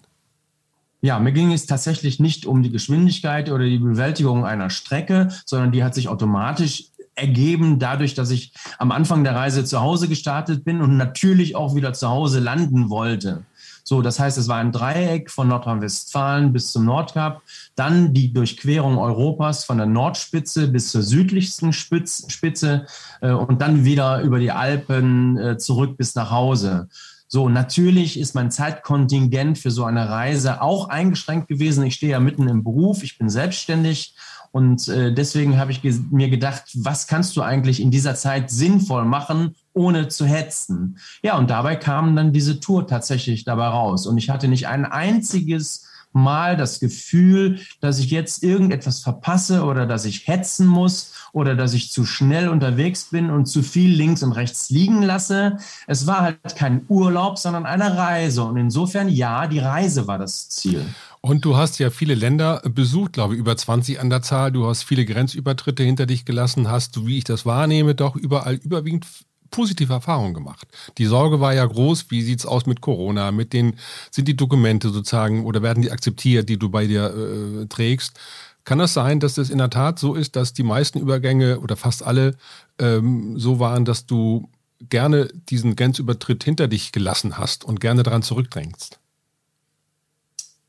Ja, 1.02 1.20
mir 1.20 1.32
ging 1.32 1.54
es 1.54 1.68
tatsächlich 1.68 2.20
nicht 2.20 2.46
um 2.46 2.64
die 2.64 2.72
Geschwindigkeit 2.72 3.50
oder 3.50 3.64
die 3.64 3.78
Bewältigung 3.78 4.46
einer 4.46 4.70
Strecke, 4.70 5.30
sondern 5.46 5.72
die 5.72 5.84
hat 5.84 5.94
sich 5.94 6.10
automatisch 6.10 6.86
ergeben 7.14 7.80
dadurch, 7.80 8.14
dass 8.14 8.30
ich 8.30 8.54
am 8.78 8.92
Anfang 8.92 9.24
der 9.24 9.36
Reise 9.36 9.64
zu 9.64 9.80
Hause 9.80 10.10
gestartet 10.10 10.66
bin 10.66 10.82
und 10.82 10.98
natürlich 10.98 11.56
auch 11.56 11.76
wieder 11.76 11.94
zu 11.94 12.10
Hause 12.10 12.40
landen 12.40 12.90
wollte. 12.90 13.46
So, 13.88 14.02
das 14.02 14.20
heißt, 14.20 14.40
es 14.40 14.48
war 14.48 14.58
ein 14.58 14.72
Dreieck 14.72 15.30
von 15.30 15.48
Nordrhein-Westfalen 15.48 16.52
bis 16.52 16.72
zum 16.72 16.86
Nordkap, 16.86 17.44
dann 17.76 18.16
die 18.16 18.34
Durchquerung 18.34 18.98
Europas 18.98 19.64
von 19.64 19.78
der 19.78 19.86
Nordspitze 19.86 20.68
bis 20.70 20.90
zur 20.90 21.04
südlichsten 21.04 21.72
Spitz, 21.72 22.26
Spitze 22.28 22.88
äh, 23.22 23.30
und 23.30 23.62
dann 23.62 23.86
wieder 23.86 24.22
über 24.22 24.40
die 24.40 24.52
Alpen 24.52 25.38
äh, 25.38 25.58
zurück 25.60 25.98
bis 25.98 26.16
nach 26.16 26.32
Hause. 26.32 26.90
So, 27.28 27.48
natürlich 27.48 28.20
ist 28.20 28.34
mein 28.34 28.50
Zeitkontingent 28.50 29.60
für 29.60 29.70
so 29.70 29.84
eine 29.84 30.10
Reise 30.10 30.64
auch 30.64 30.90
eingeschränkt 30.90 31.48
gewesen. 31.48 31.86
Ich 31.86 31.96
stehe 31.96 32.14
ja 32.14 32.20
mitten 32.20 32.48
im 32.48 32.64
Beruf, 32.64 33.04
ich 33.04 33.20
bin 33.20 33.30
selbstständig 33.30 34.16
und 34.56 34.88
äh, 34.88 35.14
deswegen 35.14 35.58
habe 35.58 35.74
ich 35.74 35.82
mir 36.12 36.30
gedacht, 36.30 36.64
was 36.76 37.08
kannst 37.08 37.36
du 37.36 37.42
eigentlich 37.42 37.82
in 37.82 37.92
dieser 37.92 38.16
Zeit 38.16 38.50
sinnvoll 38.50 39.04
machen, 39.04 39.54
ohne 39.74 40.08
zu 40.08 40.26
hetzen? 40.26 40.98
Ja, 41.22 41.38
und 41.38 41.50
dabei 41.50 41.76
kam 41.76 42.16
dann 42.16 42.32
diese 42.32 42.62
Tour 42.62 42.88
tatsächlich 42.88 43.44
dabei 43.44 43.68
raus. 43.68 44.08
Und 44.08 44.18
ich 44.18 44.30
hatte 44.30 44.48
nicht 44.48 44.70
ein 44.70 44.86
einziges 44.86 45.90
Mal 46.14 46.56
das 46.56 46.80
Gefühl, 46.80 47.60
dass 47.82 48.00
ich 48.00 48.12
jetzt 48.12 48.44
irgendetwas 48.44 49.02
verpasse 49.02 49.66
oder 49.66 49.86
dass 49.86 50.06
ich 50.06 50.26
hetzen 50.26 50.66
muss 50.66 51.12
oder 51.34 51.58
dass 51.58 51.74
ich 51.74 51.92
zu 51.92 52.06
schnell 52.06 52.48
unterwegs 52.48 53.10
bin 53.12 53.30
und 53.30 53.48
zu 53.48 53.62
viel 53.62 53.94
links 53.94 54.24
und 54.24 54.32
rechts 54.32 54.70
liegen 54.70 55.02
lasse. 55.02 55.58
Es 55.86 56.08
war 56.08 56.22
halt 56.22 56.56
kein 56.56 56.86
Urlaub, 56.88 57.38
sondern 57.38 57.66
eine 57.66 57.98
Reise. 57.98 58.46
Und 58.46 58.56
insofern, 58.56 59.10
ja, 59.10 59.48
die 59.48 59.60
Reise 59.60 60.08
war 60.08 60.18
das 60.18 60.48
Ziel. 60.48 60.86
Und 61.26 61.44
du 61.44 61.58
hast 61.58 61.80
ja 61.80 61.90
viele 61.90 62.14
Länder 62.14 62.62
besucht, 62.70 63.14
glaube 63.14 63.34
ich, 63.34 63.40
über 63.40 63.58
20 63.58 64.00
an 64.00 64.12
der 64.12 64.22
Zahl. 64.22 64.52
Du 64.52 64.68
hast 64.68 64.84
viele 64.84 65.06
Grenzübertritte 65.06 65.82
hinter 65.82 66.06
dich 66.06 66.24
gelassen, 66.24 66.70
hast, 66.70 67.04
wie 67.08 67.18
ich 67.18 67.24
das 67.24 67.48
wahrnehme, 67.48 67.96
doch 67.96 68.16
überall 68.16 68.60
überwiegend 68.64 69.08
positive 69.50 69.92
Erfahrungen 69.92 70.36
gemacht. 70.36 70.68
Die 71.00 71.08
Sorge 71.08 71.40
war 71.40 71.56
ja 71.56 71.66
groß, 71.66 72.12
wie 72.12 72.22
sieht 72.22 72.42
es 72.42 72.46
aus 72.46 72.68
mit 72.68 72.80
Corona, 72.80 73.32
mit 73.32 73.54
den, 73.54 73.80
sind 74.12 74.28
die 74.28 74.38
Dokumente 74.38 74.90
sozusagen 74.90 75.46
oder 75.46 75.64
werden 75.64 75.82
die 75.82 75.90
akzeptiert, 75.90 76.48
die 76.48 76.60
du 76.60 76.70
bei 76.70 76.86
dir 76.86 77.06
äh, 77.06 77.66
trägst? 77.66 78.20
Kann 78.64 78.78
das 78.78 78.94
sein, 78.94 79.20
dass 79.20 79.40
es 79.40 79.50
in 79.50 79.58
der 79.58 79.72
Tat 79.72 79.98
so 79.98 80.14
ist, 80.14 80.36
dass 80.36 80.54
die 80.54 80.62
meisten 80.62 81.00
Übergänge 81.00 81.60
oder 81.60 81.76
fast 81.76 82.04
alle 82.04 82.36
ähm, 82.78 83.40
so 83.40 83.60
waren, 83.60 83.84
dass 83.84 84.06
du 84.06 84.48
gerne 84.80 85.30
diesen 85.50 85.76
Grenzübertritt 85.76 86.44
hinter 86.44 86.68
dich 86.68 86.92
gelassen 86.92 87.40
hast 87.40 87.66
und 87.66 87.80
gerne 87.80 88.04
daran 88.04 88.22
zurückdrängst? 88.22 89.00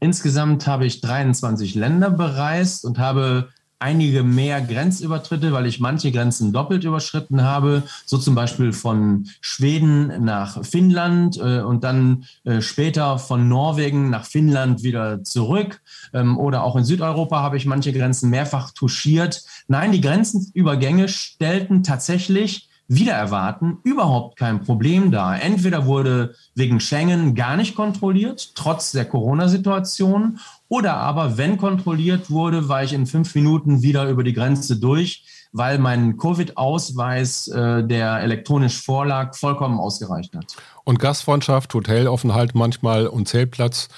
Insgesamt 0.01 0.67
habe 0.67 0.87
ich 0.87 1.01
23 1.01 1.75
Länder 1.75 2.11
bereist 2.11 2.85
und 2.85 2.99
habe 2.99 3.49
einige 3.79 4.23
mehr 4.23 4.61
Grenzübertritte, 4.63 5.53
weil 5.53 5.67
ich 5.67 5.81
manche 5.81 6.11
Grenzen 6.11 6.53
doppelt 6.53 6.85
überschritten 6.85 7.43
habe, 7.43 7.83
so 8.07 8.17
zum 8.17 8.35
Beispiel 8.35 8.73
von 8.73 9.29
Schweden 9.41 10.25
nach 10.25 10.65
Finnland 10.65 11.37
äh, 11.37 11.61
und 11.61 11.85
dann 11.85 12.25
äh, 12.45 12.61
später 12.63 13.19
von 13.19 13.49
Norwegen 13.49 14.09
nach 14.09 14.25
Finnland 14.25 14.83
wieder 14.83 15.23
zurück. 15.25 15.83
Ähm, 16.15 16.39
oder 16.39 16.63
auch 16.63 16.77
in 16.77 16.85
Südeuropa 16.85 17.43
habe 17.43 17.59
ich 17.59 17.67
manche 17.67 17.93
Grenzen 17.93 18.31
mehrfach 18.31 18.71
touchiert. 18.71 19.45
Nein, 19.69 19.93
die 19.93 20.01
Grenzenübergänge 20.01 21.09
stellten 21.09 21.83
tatsächlich 21.83 22.69
wieder 22.89 23.15
erwarten, 23.15 23.79
überhaupt 23.83 24.37
kein 24.39 24.63
Problem 24.63 25.11
da. 25.11 25.37
Entweder 25.37 25.87
wurde 25.87 26.35
wegen 26.55 26.81
Schengen 26.81 27.35
gar 27.35 27.57
nicht 27.57 27.75
kontrolliert, 27.75 28.53
trotz 28.55 28.93
der 28.93 29.05
Corona-Situation, 29.05 30.39
oder 30.69 30.97
aber, 30.97 31.39
wenn 31.39 31.59
kontrolliert 31.59 32.31
wurde, 32.31 32.69
war 32.69 32.83
ich 32.83 32.93
in 32.93 33.07
fünf 33.07 33.35
Minuten 33.35 33.83
wieder 33.83 34.09
über 34.09 34.25
die 34.25 34.33
Grenze 34.33 34.79
durch, 34.79 35.25
weil 35.53 35.79
mein 35.79 36.17
Covid-Ausweis, 36.17 37.49
äh, 37.49 37.85
der 37.85 38.21
elektronisch 38.21 38.83
vorlag, 38.83 39.35
vollkommen 39.37 39.79
ausgereicht 39.79 40.35
hat. 40.35 40.57
Und 40.85 40.99
Gastfreundschaft, 40.99 41.73
Hotelaufenthalt 41.73 42.55
manchmal 42.55 43.07
und 43.07 43.29
Zeltplatz 43.29 43.89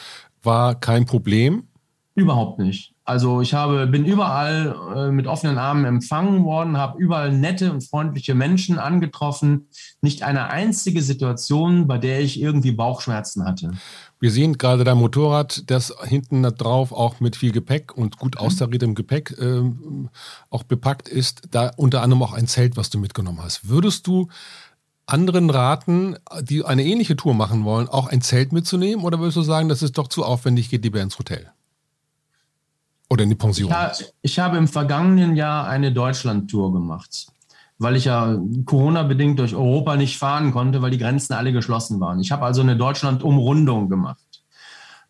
war 0.42 0.75
kein 0.75 1.07
Problem? 1.07 1.64
Überhaupt 2.14 2.59
nicht. 2.59 2.92
Also 3.09 3.41
ich 3.41 3.55
habe, 3.55 3.87
bin 3.87 4.05
überall 4.05 4.77
äh, 4.95 5.11
mit 5.11 5.27
offenen 5.27 5.57
Armen 5.57 5.87
empfangen 5.87 6.45
worden, 6.45 6.77
habe 6.77 6.99
überall 6.99 7.33
nette 7.33 7.73
und 7.73 7.83
freundliche 7.83 8.35
Menschen 8.35 8.79
angetroffen. 8.79 9.69
Nicht 10.03 10.25
eine 10.25 10.50
einzige 10.50 11.00
Situation, 11.00 11.87
bei 11.87 11.97
der 11.97 12.21
ich 12.21 12.38
irgendwie 12.38 12.73
Bauchschmerzen 12.73 13.47
hatte. 13.47 13.71
Wir 14.21 14.31
sehen 14.31 14.59
gerade 14.59 14.85
dein 14.85 14.99
Motorrad, 14.99 15.71
das 15.71 15.95
hinten 16.05 16.43
drauf 16.43 16.93
auch 16.93 17.19
mit 17.19 17.37
viel 17.37 17.50
Gepäck 17.50 17.97
und 17.97 18.19
gut 18.19 18.35
mhm. 18.35 18.43
austariertem 18.43 18.95
Gepäck 18.95 19.35
äh, 19.38 19.62
auch 20.50 20.65
bepackt 20.65 21.09
ist. 21.09 21.49
Da 21.50 21.71
unter 21.79 22.03
anderem 22.03 22.23
auch 22.23 22.35
ein 22.35 22.47
Zelt, 22.47 22.77
was 22.77 22.91
du 22.91 22.99
mitgenommen 22.99 23.43
hast. 23.43 23.71
Würdest 23.71 24.07
du 24.07 24.29
anderen 25.07 25.49
raten, 25.49 26.17
die 26.43 26.62
eine 26.62 26.85
ähnliche 26.85 27.17
Tour 27.17 27.33
machen 27.33 27.65
wollen, 27.65 27.88
auch 27.88 28.09
ein 28.09 28.21
Zelt 28.21 28.53
mitzunehmen? 28.53 29.03
Oder 29.03 29.19
würdest 29.19 29.38
du 29.38 29.43
sagen, 29.43 29.71
das 29.71 29.83
ist 29.83 29.97
doch 29.97 30.09
zu 30.09 30.27
aufwendig, 30.27 30.69
geht 30.69 30.85
lieber 30.85 31.00
ins 31.00 31.19
Hotel? 31.19 31.50
Oder 33.11 33.25
in 33.25 33.31
die 33.31 33.37
Pension? 33.37 33.73
Ich, 33.93 34.12
ich 34.23 34.38
habe 34.38 34.57
im 34.57 34.69
vergangenen 34.69 35.37
Jahr 35.37 35.67
eine 35.67 35.93
Deutschland-Tour 35.93 36.73
gemacht, 36.73 37.29
weil 37.79 37.97
ich 37.97 38.05
ja 38.05 38.38
Corona-bedingt 38.67 39.38
durch 39.38 39.55
Europa 39.55 39.97
nicht 39.97 40.19
fahren 40.19 40.53
konnte, 40.53 40.83
weil 40.83 40.91
die 40.91 40.99
Grenzen 40.99 41.33
alle 41.33 41.53
geschlossen 41.53 42.00
waren. 42.00 42.21
Ich 42.21 42.33
habe 42.33 42.45
also 42.45 42.61
eine 42.61 42.77
Deutschland-Umrundung 42.77 43.88
gemacht. 43.88 44.23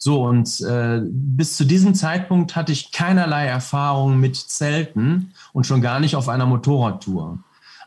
So, 0.01 0.25
und 0.25 0.61
äh, 0.61 1.01
bis 1.05 1.57
zu 1.57 1.65
diesem 1.65 1.93
Zeitpunkt 1.95 2.55
hatte 2.55 2.71
ich 2.71 2.93
keinerlei 2.93 3.47
Erfahrung 3.47 4.21
mit 4.21 4.37
Zelten 4.37 5.33
und 5.53 5.67
schon 5.67 5.83
gar 5.83 5.99
nicht 5.99 6.15
auf 6.15 6.29
einer 6.29 6.47
Motorradtour. 6.47 7.39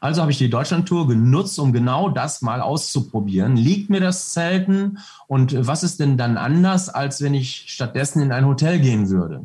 Also 0.01 0.20
habe 0.20 0.32
ich 0.32 0.39
die 0.39 0.50
Deutschlandtour 0.50 1.08
genutzt, 1.08 1.58
um 1.58 1.72
genau 1.72 2.10
das 2.10 2.41
mal 2.41 2.60
auszuprobieren. 2.60 3.56
Liegt 3.56 3.89
mir 3.89 4.01
das 4.01 4.34
Zelten 4.34 4.98
und 5.27 5.56
was 5.65 5.84
ist 5.84 6.01
denn 6.01 6.18
dann 6.18 6.38
anders, 6.38 6.89
als 6.89 7.22
wenn 7.22 7.34
ich 7.34 7.65
stattdessen 7.68 8.22
in 8.22 8.32
ein 8.34 8.46
Hotel 8.46 8.80
gehen 8.80 9.10
würde? 9.10 9.44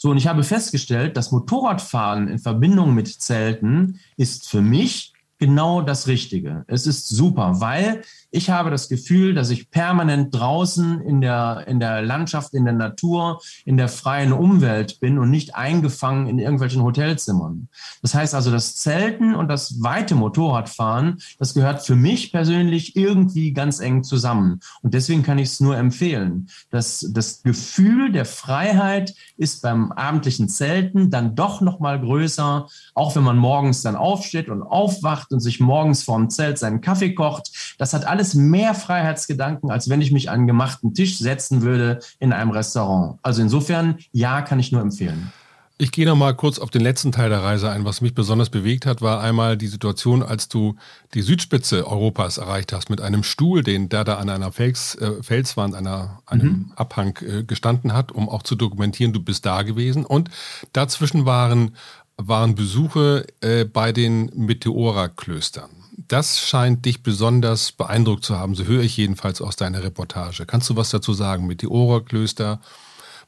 So, 0.00 0.10
und 0.10 0.16
ich 0.16 0.28
habe 0.28 0.44
festgestellt, 0.44 1.16
das 1.16 1.32
Motorradfahren 1.32 2.28
in 2.28 2.38
Verbindung 2.38 2.94
mit 2.94 3.08
Zelten 3.08 3.98
ist 4.16 4.48
für 4.48 4.62
mich 4.62 5.12
genau 5.38 5.82
das 5.82 6.06
Richtige. 6.06 6.64
Es 6.68 6.86
ist 6.86 7.08
super, 7.08 7.60
weil 7.60 8.02
ich 8.30 8.50
habe 8.50 8.70
das 8.70 8.88
Gefühl, 8.88 9.34
dass 9.34 9.50
ich 9.50 9.70
permanent 9.70 10.34
draußen 10.34 11.00
in 11.00 11.20
der, 11.20 11.64
in 11.66 11.80
der 11.80 12.02
Landschaft, 12.02 12.52
in 12.52 12.64
der 12.64 12.74
Natur, 12.74 13.40
in 13.64 13.76
der 13.76 13.88
freien 13.88 14.32
Umwelt 14.32 15.00
bin 15.00 15.18
und 15.18 15.30
nicht 15.30 15.54
eingefangen 15.54 16.26
in 16.26 16.38
irgendwelchen 16.38 16.82
Hotelzimmern. 16.82 17.68
Das 18.02 18.14
heißt 18.14 18.34
also, 18.34 18.50
das 18.50 18.76
Zelten 18.76 19.34
und 19.34 19.48
das 19.48 19.82
weite 19.82 20.14
Motorradfahren, 20.14 21.18
das 21.38 21.54
gehört 21.54 21.84
für 21.84 21.96
mich 21.96 22.30
persönlich 22.30 22.96
irgendwie 22.96 23.52
ganz 23.52 23.80
eng 23.80 24.04
zusammen. 24.04 24.60
Und 24.82 24.92
deswegen 24.92 25.22
kann 25.22 25.38
ich 25.38 25.48
es 25.48 25.60
nur 25.60 25.76
empfehlen. 25.76 26.48
Das, 26.70 27.06
das 27.12 27.42
Gefühl 27.42 28.12
der 28.12 28.26
Freiheit 28.26 29.14
ist 29.36 29.62
beim 29.62 29.90
abendlichen 29.92 30.48
Zelten 30.48 31.10
dann 31.10 31.34
doch 31.34 31.60
noch 31.62 31.80
mal 31.80 31.98
größer, 31.98 32.68
auch 32.94 33.16
wenn 33.16 33.22
man 33.22 33.38
morgens 33.38 33.82
dann 33.82 33.96
aufsteht 33.96 34.48
und 34.48 34.62
aufwacht 34.62 35.32
und 35.32 35.40
sich 35.40 35.60
morgens 35.60 36.02
vorm 36.02 36.28
Zelt 36.28 36.58
seinen 36.58 36.82
Kaffee 36.82 37.14
kocht. 37.14 37.67
Das 37.78 37.94
hat 37.94 38.06
alles 38.06 38.34
mehr 38.34 38.74
Freiheitsgedanken, 38.74 39.70
als 39.70 39.88
wenn 39.88 40.02
ich 40.02 40.12
mich 40.12 40.28
an 40.28 40.40
einen 40.40 40.46
gemachten 40.46 40.92
Tisch 40.92 41.18
setzen 41.18 41.62
würde 41.62 42.00
in 42.18 42.32
einem 42.32 42.50
Restaurant. 42.50 43.18
Also 43.22 43.40
insofern, 43.40 43.98
ja, 44.12 44.42
kann 44.42 44.58
ich 44.58 44.72
nur 44.72 44.82
empfehlen. 44.82 45.32
Ich 45.80 45.92
gehe 45.92 46.04
noch 46.04 46.16
mal 46.16 46.34
kurz 46.34 46.58
auf 46.58 46.70
den 46.70 46.82
letzten 46.82 47.12
Teil 47.12 47.30
der 47.30 47.44
Reise 47.44 47.70
ein. 47.70 47.84
Was 47.84 48.00
mich 48.00 48.12
besonders 48.12 48.50
bewegt 48.50 48.84
hat, 48.84 49.00
war 49.00 49.20
einmal 49.20 49.56
die 49.56 49.68
Situation, 49.68 50.24
als 50.24 50.48
du 50.48 50.74
die 51.14 51.22
Südspitze 51.22 51.86
Europas 51.86 52.36
erreicht 52.36 52.72
hast 52.72 52.90
mit 52.90 53.00
einem 53.00 53.22
Stuhl, 53.22 53.62
den 53.62 53.88
der 53.88 54.02
da 54.02 54.16
an 54.16 54.28
einer 54.28 54.50
Fels, 54.50 54.96
äh, 54.96 55.22
Felswand, 55.22 55.76
einer, 55.76 56.20
einem 56.26 56.48
mhm. 56.48 56.72
Abhang 56.74 57.16
äh, 57.22 57.44
gestanden 57.44 57.92
hat, 57.92 58.10
um 58.10 58.28
auch 58.28 58.42
zu 58.42 58.56
dokumentieren, 58.56 59.12
du 59.12 59.20
bist 59.20 59.46
da 59.46 59.62
gewesen. 59.62 60.04
Und 60.04 60.30
dazwischen 60.72 61.26
waren, 61.26 61.76
waren 62.16 62.56
Besuche 62.56 63.26
äh, 63.40 63.64
bei 63.64 63.92
den 63.92 64.32
Meteora-Klöstern 64.34 65.77
das 66.06 66.38
scheint 66.38 66.84
dich 66.84 67.02
besonders 67.02 67.72
beeindruckt 67.72 68.24
zu 68.24 68.38
haben, 68.38 68.54
so 68.54 68.64
höre 68.64 68.82
ich 68.82 68.96
jedenfalls 68.96 69.42
aus 69.42 69.56
deiner 69.56 69.82
Reportage. 69.82 70.46
Kannst 70.46 70.70
du 70.70 70.76
was 70.76 70.90
dazu 70.90 71.12
sagen 71.12 71.46
mit 71.46 71.62
Meteora-Klöster? 71.62 72.60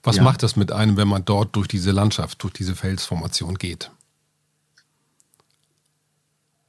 Was 0.03 0.17
ja. 0.17 0.23
macht 0.23 0.43
das 0.43 0.57
mit 0.57 0.71
einem, 0.71 0.97
wenn 0.97 1.09
man 1.09 1.25
dort 1.25 1.57
durch 1.57 1.67
diese 1.67 1.91
Landschaft, 1.91 2.43
durch 2.43 2.53
diese 2.53 2.77
Felsformation 2.77 3.57
geht? 3.57 3.91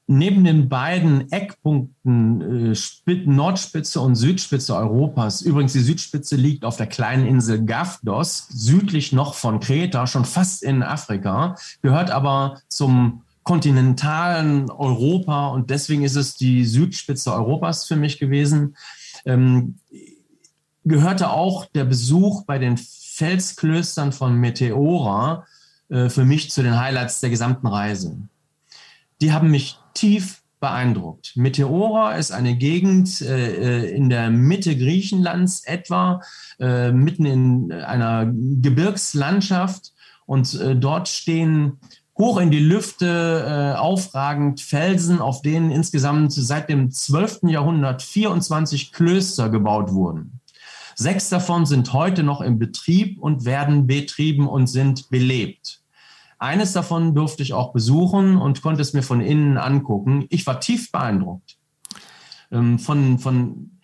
Neben 0.07 0.43
den 0.43 0.67
beiden 0.67 1.31
Eckpunkten 1.31 2.73
äh, 2.73 3.13
Nordspitze 3.25 4.01
und 4.01 4.15
Südspitze 4.15 4.75
Europas, 4.75 5.41
übrigens 5.41 5.71
die 5.71 5.79
Südspitze 5.79 6.35
liegt 6.35 6.65
auf 6.65 6.75
der 6.75 6.87
kleinen 6.87 7.25
Insel 7.25 7.63
Gavdos, 7.63 8.47
südlich 8.49 9.13
noch 9.13 9.35
von 9.35 9.61
Kreta, 9.61 10.07
schon 10.07 10.25
fast 10.25 10.63
in 10.63 10.83
Afrika, 10.83 11.55
gehört 11.81 12.11
aber 12.11 12.59
zum 12.67 13.21
kontinentalen 13.43 14.69
Europa 14.69 15.47
und 15.49 15.69
deswegen 15.69 16.03
ist 16.03 16.15
es 16.15 16.35
die 16.35 16.65
Südspitze 16.65 17.33
Europas 17.33 17.87
für 17.87 17.95
mich 17.95 18.19
gewesen. 18.19 18.75
Ähm, 19.25 19.79
gehörte 20.83 21.29
auch 21.29 21.65
der 21.65 21.85
Besuch 21.85 22.45
bei 22.45 22.59
den 22.59 22.77
Felsklöstern 22.77 24.11
von 24.11 24.35
Meteora 24.35 25.45
äh, 25.89 26.09
für 26.09 26.25
mich 26.25 26.51
zu 26.51 26.63
den 26.63 26.79
Highlights 26.79 27.19
der 27.19 27.29
gesamten 27.29 27.67
Reise. 27.67 28.17
Die 29.21 29.31
haben 29.31 29.51
mich 29.51 29.77
tief 29.93 30.41
beeindruckt. 30.59 31.33
Meteora 31.35 32.13
ist 32.13 32.31
eine 32.31 32.55
Gegend 32.55 33.21
äh, 33.21 33.87
äh 33.87 33.95
in 33.95 34.09
der 34.09 34.29
Mitte 34.29 34.77
Griechenlands, 34.77 35.63
etwa 35.65 36.21
äh, 36.59 36.91
mitten 36.91 37.25
in 37.25 37.71
einer 37.71 38.31
Gebirgslandschaft. 38.31 39.93
Und 40.25 40.53
äh, 40.53 40.75
dort 40.75 41.09
stehen 41.09 41.79
hoch 42.17 42.39
in 42.39 42.51
die 42.51 42.59
Lüfte 42.59 43.73
äh, 43.75 43.77
aufragend 43.77 44.61
Felsen, 44.61 45.19
auf 45.19 45.41
denen 45.41 45.71
insgesamt 45.71 46.33
seit 46.33 46.69
dem 46.69 46.91
12. 46.91 47.43
Jahrhundert 47.43 48.01
24 48.01 48.91
Klöster 48.91 49.49
gebaut 49.49 49.91
wurden. 49.93 50.41
Sechs 50.95 51.29
davon 51.29 51.65
sind 51.65 51.93
heute 51.93 52.23
noch 52.23 52.41
im 52.41 52.59
Betrieb 52.59 53.17
und 53.19 53.45
werden 53.45 53.87
betrieben 53.87 54.47
und 54.47 54.67
sind 54.67 55.09
belebt. 55.09 55.81
Eines 56.37 56.73
davon 56.73 57.15
durfte 57.15 57.43
ich 57.43 57.53
auch 57.53 57.71
besuchen 57.71 58.37
und 58.37 58.61
konnte 58.61 58.81
es 58.81 58.93
mir 58.93 59.03
von 59.03 59.21
innen 59.21 59.57
angucken. 59.57 60.25
Ich 60.29 60.45
war 60.47 60.59
tief 60.59 60.91
beeindruckt. 60.91 61.57
Ähm, 62.51 62.79
von, 62.79 63.19
von, 63.19 63.71
von, 63.71 63.80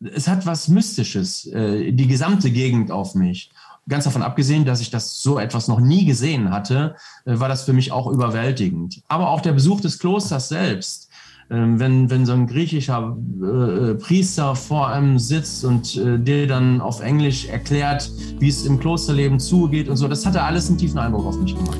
es 0.00 0.28
hat 0.28 0.46
was 0.46 0.68
Mystisches, 0.68 1.46
äh, 1.46 1.92
die 1.92 2.06
gesamte 2.06 2.50
Gegend 2.50 2.90
auf 2.90 3.14
mich 3.14 3.50
ganz 3.88 4.04
davon 4.04 4.22
abgesehen, 4.22 4.64
dass 4.64 4.80
ich 4.80 4.90
das 4.90 5.22
so 5.22 5.38
etwas 5.38 5.68
noch 5.68 5.80
nie 5.80 6.04
gesehen 6.04 6.50
hatte, 6.50 6.96
äh, 7.24 7.38
war 7.38 7.48
das 7.48 7.64
für 7.64 7.72
mich 7.72 7.92
auch 7.92 8.06
überwältigend. 8.08 9.02
Aber 9.08 9.30
auch 9.30 9.40
der 9.40 9.52
Besuch 9.52 9.80
des 9.80 9.98
Klosters 9.98 10.48
selbst, 10.48 11.08
ähm, 11.50 11.78
wenn, 11.78 12.10
wenn 12.10 12.26
so 12.26 12.32
ein 12.32 12.46
griechischer 12.48 13.16
äh, 13.40 13.46
äh, 13.90 13.94
Priester 13.94 14.56
vor 14.56 14.88
einem 14.88 15.18
sitzt 15.18 15.64
und 15.64 15.94
dir 15.94 16.46
dann 16.46 16.80
auf 16.80 17.00
Englisch 17.00 17.46
erklärt, 17.46 18.10
wie 18.40 18.48
es 18.48 18.66
im 18.66 18.80
Klosterleben 18.80 19.38
zugeht 19.38 19.88
und 19.88 19.96
so, 19.96 20.08
das 20.08 20.26
hatte 20.26 20.42
alles 20.42 20.68
einen 20.68 20.78
tiefen 20.78 20.98
Eindruck 20.98 21.26
auf 21.26 21.38
mich 21.38 21.54
gemacht. 21.54 21.78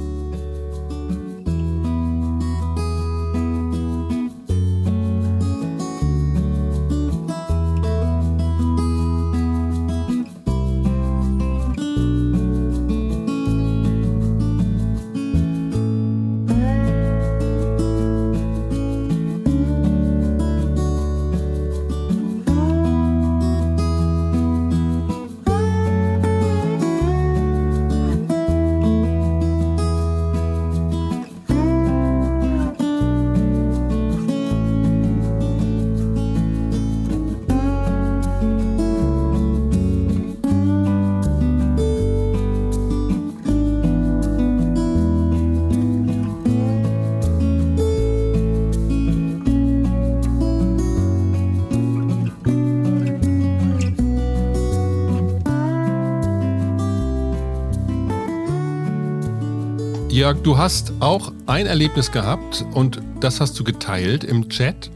Jörg, 60.26 60.42
du 60.42 60.58
hast 60.58 60.92
auch 60.98 61.32
ein 61.46 61.66
Erlebnis 61.66 62.10
gehabt 62.10 62.64
und 62.72 63.00
das 63.20 63.40
hast 63.40 63.56
du 63.60 63.62
geteilt 63.62 64.24
im 64.24 64.48
Chat. 64.48 64.90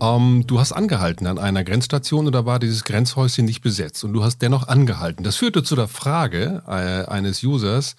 Ähm, 0.00 0.44
du 0.46 0.60
hast 0.60 0.72
angehalten 0.72 1.26
an 1.26 1.38
einer 1.38 1.62
Grenzstation 1.62 2.26
und 2.26 2.32
da 2.32 2.46
war 2.46 2.58
dieses 2.58 2.82
Grenzhäuschen 2.84 3.44
nicht 3.44 3.60
besetzt 3.60 4.02
und 4.02 4.14
du 4.14 4.24
hast 4.24 4.38
dennoch 4.38 4.68
angehalten. 4.68 5.24
Das 5.24 5.36
führte 5.36 5.62
zu 5.62 5.76
der 5.76 5.88
Frage 5.88 6.62
äh, 6.66 7.04
eines 7.04 7.44
Users, 7.44 7.96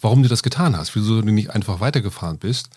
warum 0.00 0.22
du 0.22 0.28
das 0.28 0.44
getan 0.44 0.76
hast, 0.76 0.94
wieso 0.94 1.22
du 1.22 1.32
nicht 1.32 1.50
einfach 1.50 1.80
weitergefahren 1.80 2.38
bist. 2.38 2.70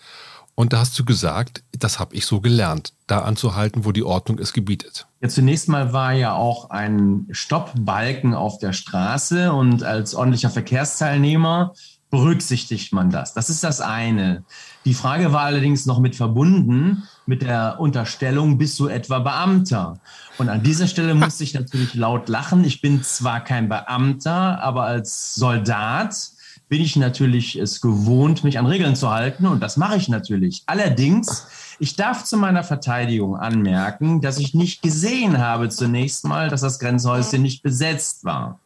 Und 0.56 0.72
da 0.72 0.80
hast 0.80 0.98
du 0.98 1.04
gesagt, 1.04 1.62
das 1.70 2.00
habe 2.00 2.16
ich 2.16 2.26
so 2.26 2.40
gelernt, 2.40 2.94
da 3.06 3.20
anzuhalten, 3.20 3.84
wo 3.84 3.92
die 3.92 4.02
Ordnung 4.02 4.40
es 4.40 4.54
gebietet. 4.54 5.06
Ja, 5.20 5.28
zunächst 5.28 5.68
mal 5.68 5.92
war 5.92 6.12
ja 6.14 6.34
auch 6.34 6.70
ein 6.70 7.28
Stoppbalken 7.30 8.34
auf 8.34 8.58
der 8.58 8.72
Straße 8.72 9.52
und 9.52 9.84
als 9.84 10.16
ordentlicher 10.16 10.50
Verkehrsteilnehmer 10.50 11.74
berücksichtigt 12.10 12.92
man 12.92 13.10
das. 13.10 13.34
Das 13.34 13.50
ist 13.50 13.64
das 13.64 13.80
eine. 13.80 14.44
Die 14.84 14.94
Frage 14.94 15.32
war 15.32 15.42
allerdings 15.42 15.86
noch 15.86 15.98
mit 15.98 16.14
verbunden 16.16 17.02
mit 17.26 17.42
der 17.42 17.76
Unterstellung, 17.80 18.56
bist 18.56 18.78
du 18.78 18.86
etwa 18.86 19.18
Beamter? 19.18 19.98
Und 20.38 20.48
an 20.48 20.62
dieser 20.62 20.86
Stelle 20.86 21.14
musste 21.16 21.44
ich 21.44 21.54
natürlich 21.54 21.94
laut 21.94 22.28
lachen. 22.28 22.64
Ich 22.64 22.80
bin 22.80 23.02
zwar 23.02 23.42
kein 23.42 23.68
Beamter, 23.68 24.60
aber 24.62 24.84
als 24.84 25.34
Soldat 25.34 26.30
bin 26.68 26.80
ich 26.80 26.96
natürlich 26.96 27.56
es 27.56 27.80
gewohnt, 27.80 28.42
mich 28.42 28.58
an 28.58 28.66
Regeln 28.66 28.96
zu 28.96 29.10
halten 29.10 29.46
und 29.46 29.62
das 29.62 29.76
mache 29.76 29.96
ich 29.96 30.08
natürlich. 30.08 30.64
Allerdings, 30.66 31.46
ich 31.78 31.94
darf 31.94 32.24
zu 32.24 32.36
meiner 32.36 32.64
Verteidigung 32.64 33.36
anmerken, 33.36 34.20
dass 34.20 34.38
ich 34.38 34.54
nicht 34.54 34.82
gesehen 34.82 35.38
habe 35.38 35.68
zunächst 35.68 36.24
mal, 36.24 36.48
dass 36.48 36.62
das 36.62 36.78
Grenzhäuschen 36.78 37.42
nicht 37.42 37.62
besetzt 37.62 38.24
war. 38.24 38.58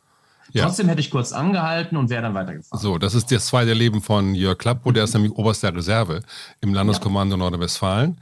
Ja. 0.53 0.65
Trotzdem 0.65 0.89
hätte 0.89 1.01
ich 1.01 1.11
kurz 1.11 1.33
angehalten 1.33 1.97
und 1.97 2.11
wäre 2.11 2.23
dann 2.23 2.35
weitergefahren. 2.35 2.81
So, 2.81 2.99
das 2.99 3.15
ist 3.15 3.31
das 3.31 3.47
zweite 3.47 3.73
Leben 3.73 4.03
von 4.03 4.35
Jörg 4.35 4.59
Klappo, 4.59 4.93
der 4.93 5.05
ist 5.05 5.15
nämlich 5.15 5.33
oberster 5.33 5.75
Reserve 5.75 6.21
im 6.61 6.75
Landeskommando 6.75 7.37
ja. 7.37 7.39
Nordrhein-Westfalen. 7.39 8.19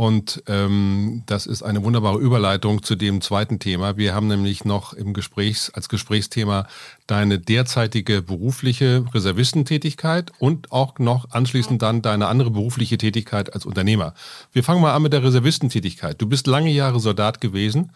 Und 0.00 0.42
ähm, 0.46 1.24
das 1.26 1.44
ist 1.44 1.62
eine 1.62 1.84
wunderbare 1.84 2.18
Überleitung 2.18 2.82
zu 2.82 2.96
dem 2.96 3.20
zweiten 3.20 3.58
Thema. 3.58 3.98
Wir 3.98 4.14
haben 4.14 4.28
nämlich 4.28 4.64
noch 4.64 4.94
im 4.94 5.12
Gesprächs, 5.12 5.68
als 5.68 5.90
Gesprächsthema 5.90 6.66
deine 7.06 7.38
derzeitige 7.38 8.22
berufliche 8.22 9.04
Reservistentätigkeit 9.12 10.32
und 10.38 10.72
auch 10.72 10.98
noch 10.98 11.30
anschließend 11.32 11.82
dann 11.82 12.00
deine 12.00 12.28
andere 12.28 12.50
berufliche 12.50 12.96
Tätigkeit 12.96 13.52
als 13.52 13.66
Unternehmer. 13.66 14.14
Wir 14.52 14.64
fangen 14.64 14.80
mal 14.80 14.94
an 14.94 15.02
mit 15.02 15.12
der 15.12 15.22
Reservistentätigkeit. 15.22 16.18
Du 16.18 16.26
bist 16.26 16.46
lange 16.46 16.70
Jahre 16.70 16.98
Soldat 16.98 17.42
gewesen. 17.42 17.92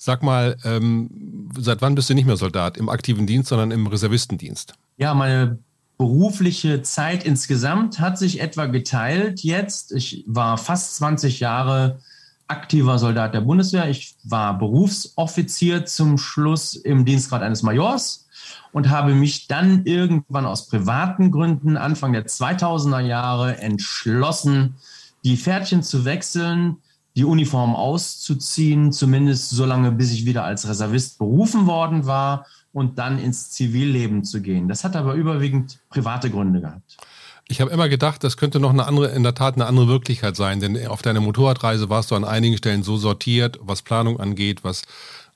Sag 0.00 0.22
mal, 0.22 0.56
ähm, 0.64 1.50
seit 1.58 1.82
wann 1.82 1.96
bist 1.96 2.08
du 2.08 2.14
nicht 2.14 2.24
mehr 2.24 2.36
Soldat 2.36 2.76
im 2.76 2.88
aktiven 2.88 3.26
Dienst, 3.26 3.48
sondern 3.48 3.72
im 3.72 3.88
Reservistendienst? 3.88 4.74
Ja, 4.96 5.12
meine 5.12 5.58
berufliche 5.98 6.82
Zeit 6.82 7.24
insgesamt 7.24 7.98
hat 7.98 8.16
sich 8.16 8.40
etwa 8.40 8.66
geteilt 8.66 9.42
jetzt. 9.42 9.90
Ich 9.92 10.24
war 10.28 10.56
fast 10.56 10.94
20 10.96 11.40
Jahre 11.40 11.98
aktiver 12.46 13.00
Soldat 13.00 13.34
der 13.34 13.40
Bundeswehr. 13.40 13.90
Ich 13.90 14.14
war 14.22 14.56
Berufsoffizier 14.56 15.84
zum 15.84 16.16
Schluss 16.16 16.76
im 16.76 17.04
Dienstgrad 17.04 17.42
eines 17.42 17.64
Majors 17.64 18.28
und 18.72 18.90
habe 18.90 19.14
mich 19.14 19.48
dann 19.48 19.84
irgendwann 19.84 20.46
aus 20.46 20.68
privaten 20.68 21.32
Gründen 21.32 21.76
Anfang 21.76 22.12
der 22.12 22.26
2000er 22.26 23.00
Jahre 23.00 23.58
entschlossen, 23.58 24.76
die 25.24 25.36
Pferdchen 25.36 25.82
zu 25.82 26.04
wechseln, 26.04 26.76
die 27.18 27.24
Uniform 27.24 27.74
auszuziehen, 27.74 28.92
zumindest 28.92 29.50
so 29.50 29.64
lange, 29.64 29.90
bis 29.90 30.12
ich 30.12 30.24
wieder 30.24 30.44
als 30.44 30.68
Reservist 30.68 31.18
berufen 31.18 31.66
worden 31.66 32.06
war 32.06 32.46
und 32.72 33.00
dann 33.00 33.18
ins 33.18 33.50
Zivilleben 33.50 34.22
zu 34.22 34.40
gehen. 34.40 34.68
Das 34.68 34.84
hat 34.84 34.94
aber 34.94 35.14
überwiegend 35.14 35.80
private 35.90 36.30
Gründe 36.30 36.60
gehabt. 36.60 36.96
Ich 37.48 37.60
habe 37.60 37.72
immer 37.72 37.88
gedacht, 37.88 38.22
das 38.22 38.36
könnte 38.36 38.60
noch 38.60 38.70
eine 38.70 38.86
andere, 38.86 39.08
in 39.08 39.24
der 39.24 39.34
Tat 39.34 39.56
eine 39.56 39.66
andere 39.66 39.88
Wirklichkeit 39.88 40.36
sein, 40.36 40.60
denn 40.60 40.86
auf 40.86 41.02
deiner 41.02 41.20
Motorradreise 41.20 41.90
warst 41.90 42.12
du 42.12 42.14
an 42.14 42.24
einigen 42.24 42.56
Stellen 42.56 42.84
so 42.84 42.96
sortiert, 42.96 43.58
was 43.62 43.82
Planung 43.82 44.20
angeht, 44.20 44.62
was 44.62 44.82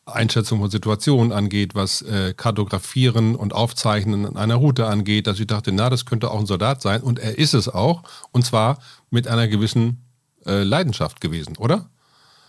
Einschätzung 0.05 0.61
von 0.61 0.71
Situationen 0.71 1.33
angeht, 1.33 1.75
was 1.75 2.03
äh, 2.03 2.33
Kartografieren 2.37 3.35
und 3.35 3.55
Aufzeichnen 3.55 4.37
einer 4.37 4.57
Route 4.57 4.87
angeht, 4.87 5.27
dass 5.27 5.41
ich 5.41 5.49
dachte, 5.49 5.73
na, 5.73 5.91
das 5.91 6.07
könnte 6.07 6.31
auch 6.31 6.39
ein 6.39 6.47
Soldat 6.47 6.81
sein 6.81 7.03
und 7.03 7.19
er 7.19 7.39
ist 7.39 7.55
es 7.55 7.69
auch 7.69 8.05
und 8.31 8.45
zwar 8.45 8.79
mit 9.11 9.27
einer 9.27 9.49
gewissen 9.49 10.05
äh, 10.47 10.63
Leidenschaft 10.63 11.21
gewesen, 11.21 11.57
oder? 11.59 11.87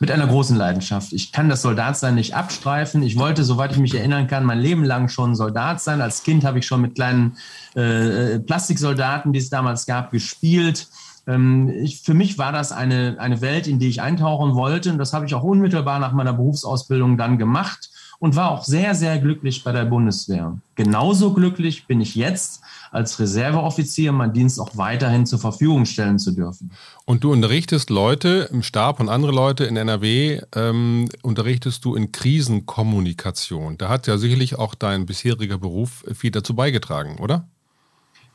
mit 0.03 0.11
einer 0.11 0.27
großen 0.27 0.57
Leidenschaft. 0.57 1.13
Ich 1.13 1.31
kann 1.31 1.47
das 1.47 1.61
Soldatsein 1.61 2.15
nicht 2.15 2.35
abstreifen. 2.35 3.03
Ich 3.03 3.17
wollte, 3.17 3.45
soweit 3.45 3.71
ich 3.71 3.77
mich 3.77 3.95
erinnern 3.95 4.27
kann, 4.27 4.43
mein 4.43 4.59
Leben 4.59 4.83
lang 4.83 5.07
schon 5.07 5.33
Soldat 5.33 5.79
sein. 5.79 6.01
Als 6.01 6.23
Kind 6.23 6.43
habe 6.43 6.59
ich 6.59 6.65
schon 6.65 6.81
mit 6.81 6.95
kleinen 6.95 7.37
äh, 7.73 8.37
Plastiksoldaten, 8.39 9.31
die 9.31 9.39
es 9.39 9.49
damals 9.49 9.85
gab, 9.85 10.11
gespielt. 10.11 10.89
Ähm, 11.25 11.69
ich, 11.69 12.01
für 12.01 12.13
mich 12.13 12.37
war 12.37 12.51
das 12.51 12.73
eine, 12.73 13.15
eine 13.17 13.39
Welt, 13.39 13.65
in 13.65 13.79
die 13.79 13.87
ich 13.87 14.01
eintauchen 14.01 14.55
wollte. 14.55 14.91
Und 14.91 14.97
das 14.97 15.13
habe 15.13 15.25
ich 15.25 15.35
auch 15.35 15.43
unmittelbar 15.43 15.99
nach 15.99 16.11
meiner 16.11 16.33
Berufsausbildung 16.33 17.17
dann 17.17 17.37
gemacht 17.37 17.89
und 18.23 18.37
war 18.37 18.51
auch 18.51 18.63
sehr, 18.63 18.95
sehr 18.95 19.19
glücklich 19.19 19.65
bei 19.65 19.73
der 19.73 19.83
Bundeswehr. 19.83 20.57
Genauso 20.75 21.33
glücklich 21.33 21.87
bin 21.87 21.99
ich 21.99 22.15
jetzt, 22.15 22.61
als 22.89 23.19
Reserveoffizier 23.19 24.13
meinen 24.13 24.31
Dienst 24.31 24.61
auch 24.61 24.77
weiterhin 24.77 25.25
zur 25.25 25.39
Verfügung 25.39 25.83
stellen 25.85 26.17
zu 26.17 26.31
dürfen. 26.31 26.71
Und 27.03 27.25
du 27.25 27.33
unterrichtest 27.33 27.89
Leute 27.89 28.47
im 28.49 28.63
Stab 28.63 29.01
und 29.01 29.09
andere 29.09 29.33
Leute 29.33 29.65
in 29.65 29.75
NRW, 29.75 30.39
ähm, 30.55 31.09
unterrichtest 31.21 31.83
du 31.83 31.95
in 31.95 32.13
Krisenkommunikation. 32.13 33.77
Da 33.77 33.89
hat 33.89 34.07
ja 34.07 34.17
sicherlich 34.17 34.57
auch 34.57 34.73
dein 34.73 35.05
bisheriger 35.05 35.57
Beruf 35.57 36.05
viel 36.13 36.31
dazu 36.31 36.55
beigetragen, 36.55 37.17
oder? 37.19 37.49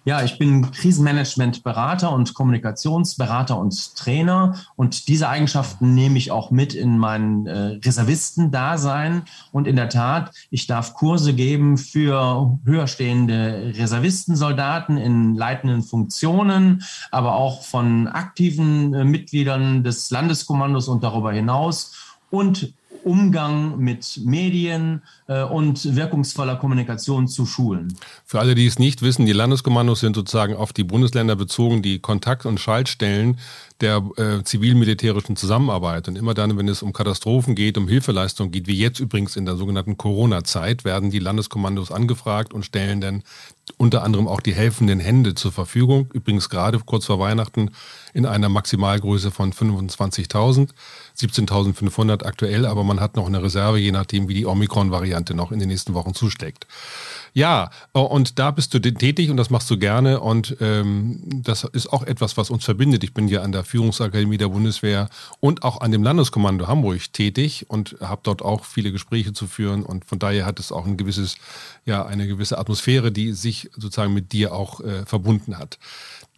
Ja, 0.09 0.23
ich 0.23 0.39
bin 0.39 0.71
Krisenmanagement-Berater 0.71 2.11
und 2.11 2.33
Kommunikationsberater 2.33 3.59
und 3.59 3.95
Trainer. 3.95 4.55
Und 4.75 5.07
diese 5.07 5.29
Eigenschaften 5.29 5.93
nehme 5.93 6.17
ich 6.17 6.31
auch 6.31 6.51
mit 6.51 6.73
in 6.73 6.97
mein 6.97 7.45
äh, 7.45 7.79
Reservistendasein. 7.85 9.25
Und 9.53 9.67
in 9.67 9.77
der 9.77 9.91
Tat, 9.91 10.33
ich 10.49 10.67
darf 10.67 10.95
Kurse 10.95 11.35
geben 11.35 11.77
für 11.77 12.59
höherstehende 12.65 13.75
Reservistensoldaten 13.77 14.97
in 14.97 15.35
leitenden 15.35 15.83
Funktionen, 15.83 16.83
aber 17.11 17.35
auch 17.35 17.63
von 17.65 18.07
aktiven 18.07 18.95
äh, 18.95 19.05
Mitgliedern 19.05 19.85
des 19.85 20.11
Landeskommandos 20.11 20.89
und 20.89 21.05
darüber 21.05 21.33
hinaus. 21.33 22.17
Und 22.31 22.73
Umgang 23.09 23.79
mit 23.79 24.21
Medien 24.25 25.03
äh, 25.29 25.43
und 25.43 25.97
wirkungsvoller 25.97 26.57
Kommunikation 26.57 27.27
zu 27.27 27.47
schulen. 27.47 27.97
Für 28.27 28.39
alle, 28.39 28.55
die 28.55 28.67
es 28.67 28.79
nicht 28.79 29.01
wissen, 29.01 29.25
die 29.25 29.33
Landeskommandos 29.33 30.01
sind 30.01 30.15
sozusagen 30.15 30.55
auf 30.55 30.75
die 30.75 30.85
Bundesländer 30.85 31.35
bezogen, 31.35 31.81
die 31.81 32.01
Kontakt- 32.01 32.45
und 32.45 32.61
Schaltstellen 32.61 33.39
der 33.81 34.05
äh, 34.17 34.43
zivil-militärischen 34.43 35.37
Zusammenarbeit. 35.37 36.09
Und 36.09 36.17
immer 36.17 36.35
dann, 36.35 36.59
wenn 36.59 36.69
es 36.69 36.83
um 36.83 36.93
Katastrophen 36.93 37.55
geht, 37.55 37.79
um 37.79 37.89
Hilfeleistung 37.89 38.51
geht, 38.51 38.67
wie 38.67 38.77
jetzt 38.77 39.01
übrigens 39.01 39.37
in 39.37 39.47
der 39.47 39.57
sogenannten 39.57 39.97
Corona-Zeit, 39.97 40.85
werden 40.85 41.11
die 41.11 41.21
Landeskommandos 41.21 41.91
angefragt 41.91 42.53
und 42.53 42.65
stellen 42.65 43.01
dann 43.01 43.23
unter 43.77 44.03
anderem 44.03 44.27
auch 44.27 44.41
die 44.41 44.55
helfenden 44.55 44.99
Hände 44.99 45.35
zur 45.35 45.53
Verfügung. 45.53 46.11
Übrigens 46.13 46.49
gerade 46.49 46.79
kurz 46.85 47.07
vor 47.07 47.21
Weihnachten 47.21 47.71
in 48.15 48.27
einer 48.27 48.49
Maximalgröße 48.49 49.31
von 49.31 49.53
25.000, 49.53 50.71
17.500 51.21 52.25
aktuell, 52.25 52.67
aber 52.67 52.85
man 52.85 53.01
hat 53.01 53.17
noch 53.17 53.27
eine 53.27 53.43
Reserve, 53.43 53.79
je 53.79 53.93
nachdem, 53.93 54.29
wie 54.29 54.35
die 54.35 54.47
Omikron-Variante 54.47 55.35
noch 55.35 55.51
in 55.51 55.59
den 55.59 55.69
nächsten 55.69 55.95
Wochen 55.95 56.15
zusteckt. 56.15 56.67
Ja, 57.35 57.71
äh, 57.95 57.99
und 57.99 58.39
da 58.39 58.51
bist 58.51 58.75
du 58.75 58.81
tätig 58.81 59.31
und 59.31 59.37
das 59.37 59.51
machst 59.51 59.71
du 59.71 59.79
gerne 59.79 60.21
und 60.21 60.57
ähm, 60.61 61.21
das 61.25 61.65
ist 61.65 61.93
auch 61.93 62.03
etwas, 62.03 62.37
was 62.37 62.51
uns 62.51 62.65
verbindet. 62.65 63.05
Ich 63.05 63.15
bin 63.15 63.29
ja 63.29 63.43
an 63.43 63.53
der 63.53 63.65
Führungsakademie 63.65 64.39
der 64.39 64.49
Bundeswehr 64.49 65.09
und 65.41 65.63
auch 65.63 65.81
an 65.81 65.93
dem 65.93 66.03
Landeskommando 66.03 66.67
Hamburg 66.67 67.13
tätig 67.13 67.67
und 67.69 67.97
habe 68.01 68.21
dort 68.25 68.43
auch 68.43 68.65
viele 68.65 68.93
Gespräche 68.93 69.33
zu 69.33 69.47
führen 69.47 69.83
und 69.83 70.05
von 70.05 70.19
daher 70.19 70.47
hat 70.47 70.59
es 70.59 70.73
auch 70.73 70.87
ein 70.87 70.97
gewisses, 70.97 71.37
ja, 71.85 72.05
eine 72.07 72.27
gewisse 72.27 72.59
Atmosphäre, 72.59 73.13
die 73.13 73.33
sich 73.33 73.71
sozusagen 73.75 74.15
mit 74.15 74.33
dir 74.33 74.53
auch 74.53 74.81
äh, 74.81 75.05
verbunden 75.05 75.59
hat. 75.59 75.79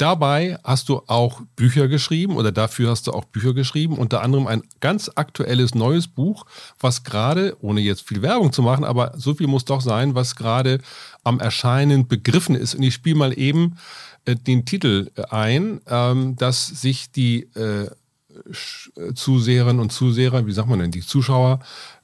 Dabei 0.01 0.59
hast 0.65 0.89
du 0.89 1.03
auch 1.09 1.43
Bücher 1.57 1.87
geschrieben 1.87 2.39
oder 2.39 2.53
dafür 2.53 2.89
hast 2.89 3.07
du 3.07 3.13
auch 3.13 3.27
Bücher 3.27 3.53
geschrieben, 3.53 3.99
unter 3.99 4.23
anderem 4.23 4.47
ein 4.47 4.63
ganz 4.81 5.11
aktuelles 5.15 5.75
neues 5.75 6.09
Buch, 6.09 6.47
was 6.79 7.05
gerade, 7.05 7.55
ohne 7.61 7.83
jetzt 7.83 8.09
viel 8.09 8.23
Werbung 8.23 8.51
zu 8.51 8.63
machen, 8.63 8.85
aber 8.85 9.13
so 9.19 9.35
viel 9.35 9.47
muss 9.47 9.67
doch 9.67 9.83
sein, 9.83 10.15
was 10.15 10.37
gerade 10.37 10.79
am 11.23 11.39
Erscheinen 11.39 12.09
begriffen 12.09 12.55
ist. 12.55 12.75
Und 12.75 12.83
ich 12.83 12.95
spiele 12.95 13.17
mal 13.17 13.39
eben 13.39 13.77
äh, 14.25 14.37
den 14.37 14.65
Titel 14.65 15.11
ein, 15.29 15.83
ähm, 15.87 16.35
dass 16.37 16.67
sich 16.67 17.13
die 17.13 17.51
äh, 17.55 17.83
äh, 17.83 19.13
Zuseherinnen 19.15 19.83
und 19.83 19.93
Zuseher, 19.93 20.47
wie 20.47 20.53
sagt 20.53 20.71
man 20.71 20.79
denn, 20.79 20.93
die 20.93 21.03
Zuschauer, 21.03 21.61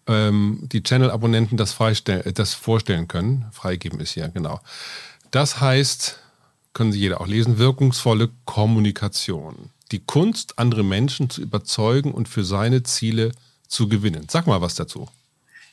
ähm, 0.06 0.68
die 0.70 0.82
Channel-Abonnenten 0.82 1.56
das, 1.56 1.74
das 2.35 2.52
vorstellen 2.52 3.09
können. 3.09 3.46
Freigeben 3.52 4.00
ist 4.00 4.12
hier, 4.12 4.28
genau. 4.28 4.61
Das 5.30 5.62
heißt, 5.62 6.20
können 6.76 6.92
Sie 6.92 7.00
jeder 7.00 7.22
auch 7.22 7.26
lesen, 7.26 7.56
wirkungsvolle 7.56 8.28
Kommunikation. 8.44 9.70
Die 9.92 10.00
Kunst, 10.00 10.58
andere 10.58 10.84
Menschen 10.84 11.30
zu 11.30 11.40
überzeugen 11.40 12.12
und 12.12 12.28
für 12.28 12.44
seine 12.44 12.82
Ziele 12.82 13.32
zu 13.66 13.88
gewinnen. 13.88 14.26
Sag 14.28 14.46
mal 14.46 14.60
was 14.60 14.74
dazu. 14.74 15.08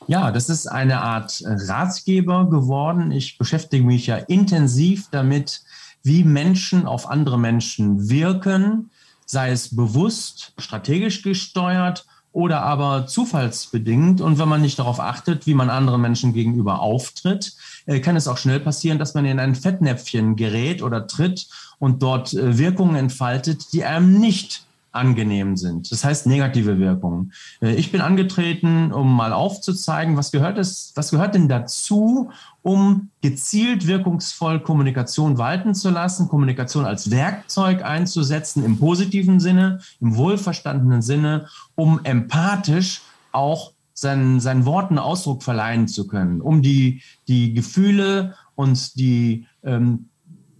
Ja, 0.06 0.30
das 0.30 0.48
ist 0.48 0.66
eine 0.66 1.02
Art 1.02 1.42
Ratgeber 1.44 2.48
geworden. 2.48 3.12
Ich 3.12 3.36
beschäftige 3.36 3.84
mich 3.84 4.06
ja 4.06 4.16
intensiv 4.16 5.08
damit, 5.10 5.60
wie 6.02 6.24
Menschen 6.24 6.86
auf 6.86 7.10
andere 7.10 7.38
Menschen 7.38 8.08
wirken, 8.08 8.90
sei 9.26 9.50
es 9.50 9.76
bewusst, 9.76 10.54
strategisch 10.56 11.20
gesteuert 11.20 12.06
oder 12.32 12.62
aber 12.62 13.06
zufallsbedingt. 13.06 14.22
Und 14.22 14.38
wenn 14.38 14.48
man 14.48 14.62
nicht 14.62 14.78
darauf 14.78 15.00
achtet, 15.00 15.46
wie 15.46 15.54
man 15.54 15.68
anderen 15.68 16.00
Menschen 16.00 16.32
gegenüber 16.32 16.80
auftritt, 16.80 17.54
kann 18.00 18.16
es 18.16 18.28
auch 18.28 18.38
schnell 18.38 18.60
passieren, 18.60 18.98
dass 18.98 19.14
man 19.14 19.24
in 19.24 19.38
ein 19.38 19.54
Fettnäpfchen 19.54 20.36
gerät 20.36 20.82
oder 20.82 21.06
tritt 21.06 21.46
und 21.78 22.02
dort 22.02 22.32
äh, 22.32 22.58
Wirkungen 22.58 22.96
entfaltet, 22.96 23.72
die 23.72 23.84
einem 23.84 24.18
nicht 24.18 24.64
angenehm 24.94 25.56
sind. 25.56 25.90
Das 25.90 26.04
heißt 26.04 26.26
negative 26.26 26.78
Wirkungen. 26.78 27.32
Äh, 27.60 27.74
ich 27.74 27.90
bin 27.92 28.00
angetreten, 28.00 28.92
um 28.92 29.14
mal 29.14 29.32
aufzuzeigen, 29.32 30.16
was 30.16 30.30
gehört 30.30 30.56
es, 30.56 30.92
was 30.94 31.10
gehört 31.10 31.34
denn 31.34 31.48
dazu, 31.48 32.30
um 32.62 33.10
gezielt 33.20 33.86
wirkungsvoll 33.86 34.60
Kommunikation 34.60 35.36
walten 35.36 35.74
zu 35.74 35.90
lassen, 35.90 36.28
Kommunikation 36.28 36.86
als 36.86 37.10
Werkzeug 37.10 37.84
einzusetzen 37.84 38.64
im 38.64 38.78
positiven 38.78 39.40
Sinne, 39.40 39.80
im 40.00 40.16
wohlverstandenen 40.16 41.02
Sinne, 41.02 41.48
um 41.74 42.00
empathisch 42.04 43.02
auch 43.32 43.73
seinen, 43.94 44.40
seinen 44.40 44.66
Worten 44.66 44.98
Ausdruck 44.98 45.42
verleihen 45.42 45.88
zu 45.88 46.06
können, 46.06 46.40
um 46.40 46.60
die, 46.60 47.02
die 47.28 47.54
Gefühle 47.54 48.34
und 48.54 48.98
die 48.98 49.46
ähm, 49.62 50.10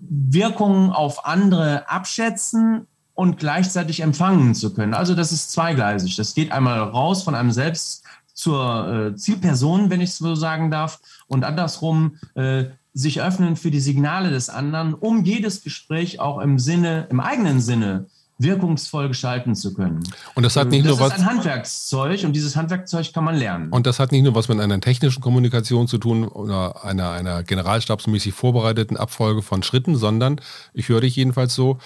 Wirkungen 0.00 0.90
auf 0.90 1.26
andere 1.26 1.88
abschätzen 1.90 2.86
und 3.14 3.38
gleichzeitig 3.38 4.00
empfangen 4.00 4.54
zu 4.54 4.72
können. 4.72 4.94
Also 4.94 5.14
das 5.14 5.32
ist 5.32 5.52
zweigleisig. 5.52 6.16
Das 6.16 6.34
geht 6.34 6.52
einmal 6.52 6.78
raus 6.80 7.22
von 7.22 7.34
einem 7.34 7.52
selbst 7.52 8.04
zur 8.32 9.12
äh, 9.12 9.16
Zielperson, 9.16 9.90
wenn 9.90 10.00
ich 10.00 10.10
es 10.10 10.18
so 10.18 10.34
sagen 10.34 10.70
darf, 10.70 11.00
und 11.28 11.44
andersrum 11.44 12.16
äh, 12.34 12.64
sich 12.92 13.20
öffnen 13.20 13.56
für 13.56 13.70
die 13.70 13.80
Signale 13.80 14.30
des 14.30 14.48
anderen, 14.48 14.94
um 14.94 15.24
jedes 15.24 15.62
Gespräch 15.62 16.20
auch 16.20 16.38
im 16.38 16.58
Sinne, 16.58 17.06
im 17.10 17.20
eigenen 17.20 17.60
Sinne 17.60 18.06
wirkungsvoll 18.44 19.08
gestalten 19.08 19.56
zu 19.56 19.74
können. 19.74 20.00
Und 20.34 20.44
das 20.44 20.54
hat 20.54 20.68
nicht 20.68 20.86
das 20.86 20.90
nur 20.92 21.00
was. 21.00 21.08
Das 21.10 21.18
ist 21.18 21.24
ein 21.24 21.30
Handwerkszeug 21.30 22.24
und 22.24 22.32
dieses 22.34 22.54
Handwerkszeug 22.54 23.12
kann 23.12 23.24
man 23.24 23.34
lernen. 23.34 23.70
Und 23.70 23.86
das 23.86 23.98
hat 23.98 24.12
nicht 24.12 24.22
nur 24.22 24.36
was 24.36 24.48
mit 24.48 24.60
einer 24.60 24.80
technischen 24.80 25.20
Kommunikation 25.20 25.88
zu 25.88 25.98
tun 25.98 26.28
oder 26.28 26.84
einer, 26.84 27.10
einer 27.10 27.42
generalstabsmäßig 27.42 28.32
vorbereiteten 28.34 28.96
Abfolge 28.96 29.42
von 29.42 29.62
Schritten, 29.62 29.96
sondern 29.96 30.40
ich 30.72 30.88
höre 30.88 31.00
dich 31.00 31.16
jedenfalls 31.16 31.54
so, 31.54 31.78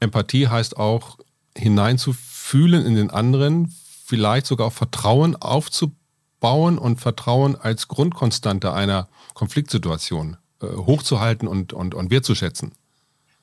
Empathie 0.00 0.48
heißt 0.48 0.78
auch 0.78 1.18
hineinzufühlen 1.56 2.84
in 2.86 2.94
den 2.94 3.10
anderen, 3.10 3.74
vielleicht 4.04 4.46
sogar 4.46 4.68
auch 4.68 4.72
Vertrauen 4.72 5.36
aufzubauen 5.36 6.78
und 6.78 7.00
Vertrauen 7.00 7.56
als 7.56 7.88
Grundkonstante 7.88 8.72
einer 8.72 9.08
Konfliktsituation 9.34 10.36
äh, 10.62 10.66
hochzuhalten 10.66 11.48
und, 11.48 11.72
und, 11.72 11.94
und 11.94 12.10
wertzuschätzen. 12.10 12.72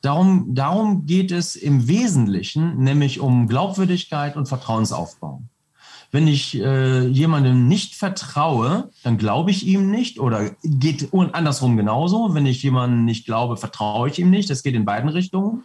Darum, 0.02 0.56
darum 0.56 1.06
geht 1.06 1.32
es 1.32 1.56
im 1.56 1.88
Wesentlichen, 1.88 2.78
nämlich 2.78 3.20
um 3.20 3.48
Glaubwürdigkeit 3.48 4.36
und 4.36 4.48
Vertrauensaufbau. 4.48 5.44
Wenn 6.12 6.28
ich 6.28 6.60
äh, 6.60 7.08
jemandem 7.08 7.68
nicht 7.70 7.96
vertraue, 7.96 8.90
dann 9.04 9.18
glaube 9.18 9.52
ich 9.52 9.66
ihm 9.66 9.90
nicht 9.92 10.20
oder 10.20 10.50
geht 10.64 11.14
andersrum 11.14 11.78
genauso. 11.78 12.34
Wenn 12.34 12.46
ich 12.46 12.62
jemandem 12.64 13.06
nicht 13.06 13.26
glaube, 13.26 13.56
vertraue 13.56 14.10
ich 14.10 14.20
ihm 14.20 14.30
nicht. 14.30 14.50
Das 14.50 14.64
geht 14.64 14.76
in 14.76 14.84
beiden 14.84 15.10
Richtungen. 15.10 15.64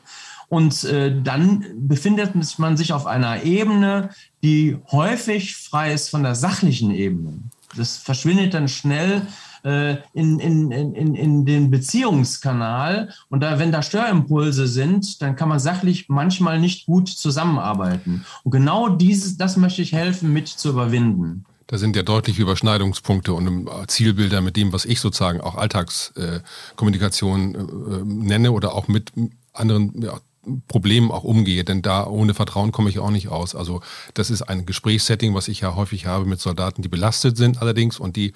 Und 0.48 0.84
äh, 0.84 1.20
dann 1.20 1.64
befindet 1.76 2.58
man 2.58 2.76
sich 2.76 2.92
auf 2.92 3.06
einer 3.06 3.42
Ebene, 3.42 4.10
die 4.44 4.76
häufig 4.92 5.56
frei 5.56 5.92
ist 5.92 6.10
von 6.10 6.22
der 6.22 6.36
sachlichen 6.36 6.92
Ebene. 6.92 7.40
Das 7.76 7.96
verschwindet 7.96 8.54
dann 8.54 8.68
schnell 8.68 9.26
äh, 9.66 9.96
in, 10.14 10.38
in, 10.38 10.70
in, 10.70 11.14
in 11.16 11.44
den 11.44 11.70
Beziehungskanal. 11.72 13.10
Und 13.28 13.40
da, 13.40 13.58
wenn 13.58 13.72
da 13.72 13.82
Störimpulse 13.82 14.68
sind, 14.68 15.20
dann 15.20 15.34
kann 15.34 15.48
man 15.48 15.58
sachlich 15.58 16.08
manchmal 16.08 16.60
nicht 16.60 16.86
gut 16.86 17.08
zusammenarbeiten. 17.08 18.24
Und 18.44 18.52
genau 18.52 18.88
dieses, 18.88 19.36
das 19.36 19.56
möchte 19.56 19.82
ich 19.82 19.92
helfen, 19.92 20.32
mit 20.32 20.46
zu 20.46 20.68
überwinden. 20.68 21.44
Da 21.66 21.78
sind 21.78 21.96
ja 21.96 22.04
deutliche 22.04 22.42
Überschneidungspunkte 22.42 23.34
und 23.34 23.68
Zielbilder 23.88 24.40
mit 24.40 24.56
dem, 24.56 24.72
was 24.72 24.84
ich 24.84 25.00
sozusagen 25.00 25.40
auch 25.40 25.56
Alltagskommunikation 25.56 27.54
äh, 27.56 27.58
äh, 27.58 28.04
nenne 28.04 28.52
oder 28.52 28.72
auch 28.72 28.86
mit 28.86 29.10
anderen 29.52 30.00
ja, 30.00 30.20
Problemen 30.68 31.10
auch 31.10 31.24
umgehe, 31.24 31.64
denn 31.64 31.82
da 31.82 32.06
ohne 32.06 32.34
Vertrauen 32.34 32.70
komme 32.70 32.88
ich 32.88 33.00
auch 33.00 33.10
nicht 33.10 33.28
aus. 33.28 33.56
Also 33.56 33.80
das 34.14 34.30
ist 34.30 34.42
ein 34.42 34.64
Gesprächssetting, 34.64 35.34
was 35.34 35.48
ich 35.48 35.60
ja 35.60 35.74
häufig 35.74 36.06
habe 36.06 36.24
mit 36.24 36.38
Soldaten, 36.38 36.82
die 36.82 36.88
belastet 36.88 37.36
sind 37.36 37.60
allerdings 37.60 37.98
und 37.98 38.14
die 38.14 38.32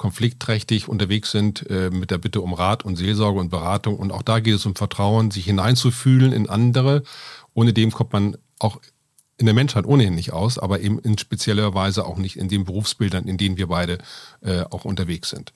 konfliktträchtig 0.00 0.88
unterwegs 0.88 1.30
sind 1.30 1.68
äh, 1.68 1.90
mit 1.90 2.10
der 2.10 2.16
Bitte 2.16 2.40
um 2.40 2.54
Rat 2.54 2.86
und 2.86 2.96
Seelsorge 2.96 3.38
und 3.38 3.50
Beratung. 3.50 3.98
Und 3.98 4.12
auch 4.12 4.22
da 4.22 4.40
geht 4.40 4.54
es 4.54 4.64
um 4.64 4.74
Vertrauen, 4.74 5.30
sich 5.30 5.44
hineinzufühlen 5.44 6.32
in 6.32 6.48
andere. 6.48 7.02
Ohne 7.52 7.74
dem 7.74 7.90
kommt 7.90 8.14
man 8.14 8.38
auch 8.58 8.80
in 9.36 9.44
der 9.44 9.54
Menschheit 9.54 9.84
ohnehin 9.84 10.14
nicht 10.14 10.32
aus, 10.32 10.58
aber 10.58 10.80
eben 10.80 10.98
in 11.00 11.18
spezieller 11.18 11.74
Weise 11.74 12.06
auch 12.06 12.16
nicht 12.16 12.38
in 12.38 12.48
den 12.48 12.64
Berufsbildern, 12.64 13.24
in 13.26 13.36
denen 13.36 13.58
wir 13.58 13.66
beide 13.66 13.98
äh, 14.40 14.62
auch 14.70 14.86
unterwegs 14.86 15.28
sind. 15.28 15.52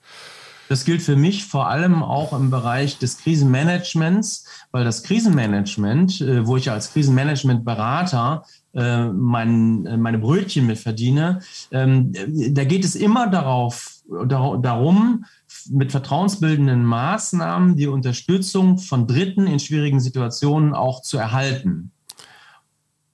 Das 0.69 0.85
gilt 0.85 1.01
für 1.01 1.17
mich 1.17 1.47
vor 1.47 1.69
allem 1.69 2.03
auch 2.03 2.35
im 2.35 2.51
Bereich 2.51 2.99
des 2.99 3.17
Krisenmanagements, 3.17 4.45
weil 4.73 4.85
das 4.85 5.05
Krisenmanagement, 5.05 6.21
äh, 6.21 6.47
wo 6.47 6.59
ich 6.59 6.71
als 6.71 6.93
Krisenmanagementberater 6.93 8.45
äh, 8.75 9.07
mein, 9.07 9.87
äh, 9.87 9.97
meine 9.97 10.19
Brötchen 10.19 10.67
mit 10.67 10.79
verdiene, 10.79 11.41
ähm, 11.71 12.13
da 12.51 12.65
geht 12.65 12.85
es 12.85 12.95
immer 12.95 13.29
darauf, 13.29 13.94
darum, 14.27 15.25
mit 15.71 15.91
vertrauensbildenden 15.91 16.85
Maßnahmen 16.85 17.77
die 17.77 17.87
Unterstützung 17.87 18.79
von 18.79 19.07
Dritten 19.07 19.47
in 19.47 19.61
schwierigen 19.61 20.01
Situationen 20.01 20.75
auch 20.75 21.03
zu 21.03 21.17
erhalten. 21.17 21.91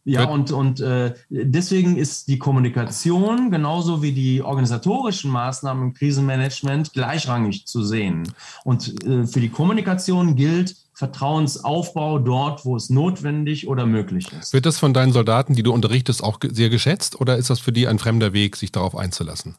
Ja, 0.04 0.24
und, 0.24 0.50
und 0.50 0.80
äh, 0.80 1.14
deswegen 1.28 1.96
ist 1.96 2.28
die 2.28 2.38
Kommunikation 2.38 3.50
genauso 3.50 4.02
wie 4.02 4.12
die 4.12 4.42
organisatorischen 4.42 5.30
Maßnahmen 5.30 5.88
im 5.88 5.94
Krisenmanagement 5.94 6.94
gleichrangig 6.94 7.66
zu 7.66 7.84
sehen. 7.84 8.32
Und 8.64 9.04
äh, 9.04 9.26
für 9.26 9.40
die 9.40 9.50
Kommunikation 9.50 10.36
gilt 10.36 10.74
Vertrauensaufbau 10.94 12.18
dort, 12.18 12.64
wo 12.64 12.76
es 12.76 12.90
notwendig 12.90 13.68
oder 13.68 13.86
möglich 13.86 14.26
ist. 14.38 14.52
Wird 14.52 14.66
das 14.66 14.78
von 14.78 14.94
deinen 14.94 15.12
Soldaten, 15.12 15.54
die 15.54 15.62
du 15.62 15.72
unterrichtest, 15.72 16.24
auch 16.24 16.38
sehr 16.42 16.70
geschätzt 16.70 17.20
oder 17.20 17.36
ist 17.36 17.50
das 17.50 17.60
für 17.60 17.72
die 17.72 17.86
ein 17.86 17.98
fremder 17.98 18.32
Weg, 18.32 18.56
sich 18.56 18.72
darauf 18.72 18.96
einzulassen? 18.96 19.56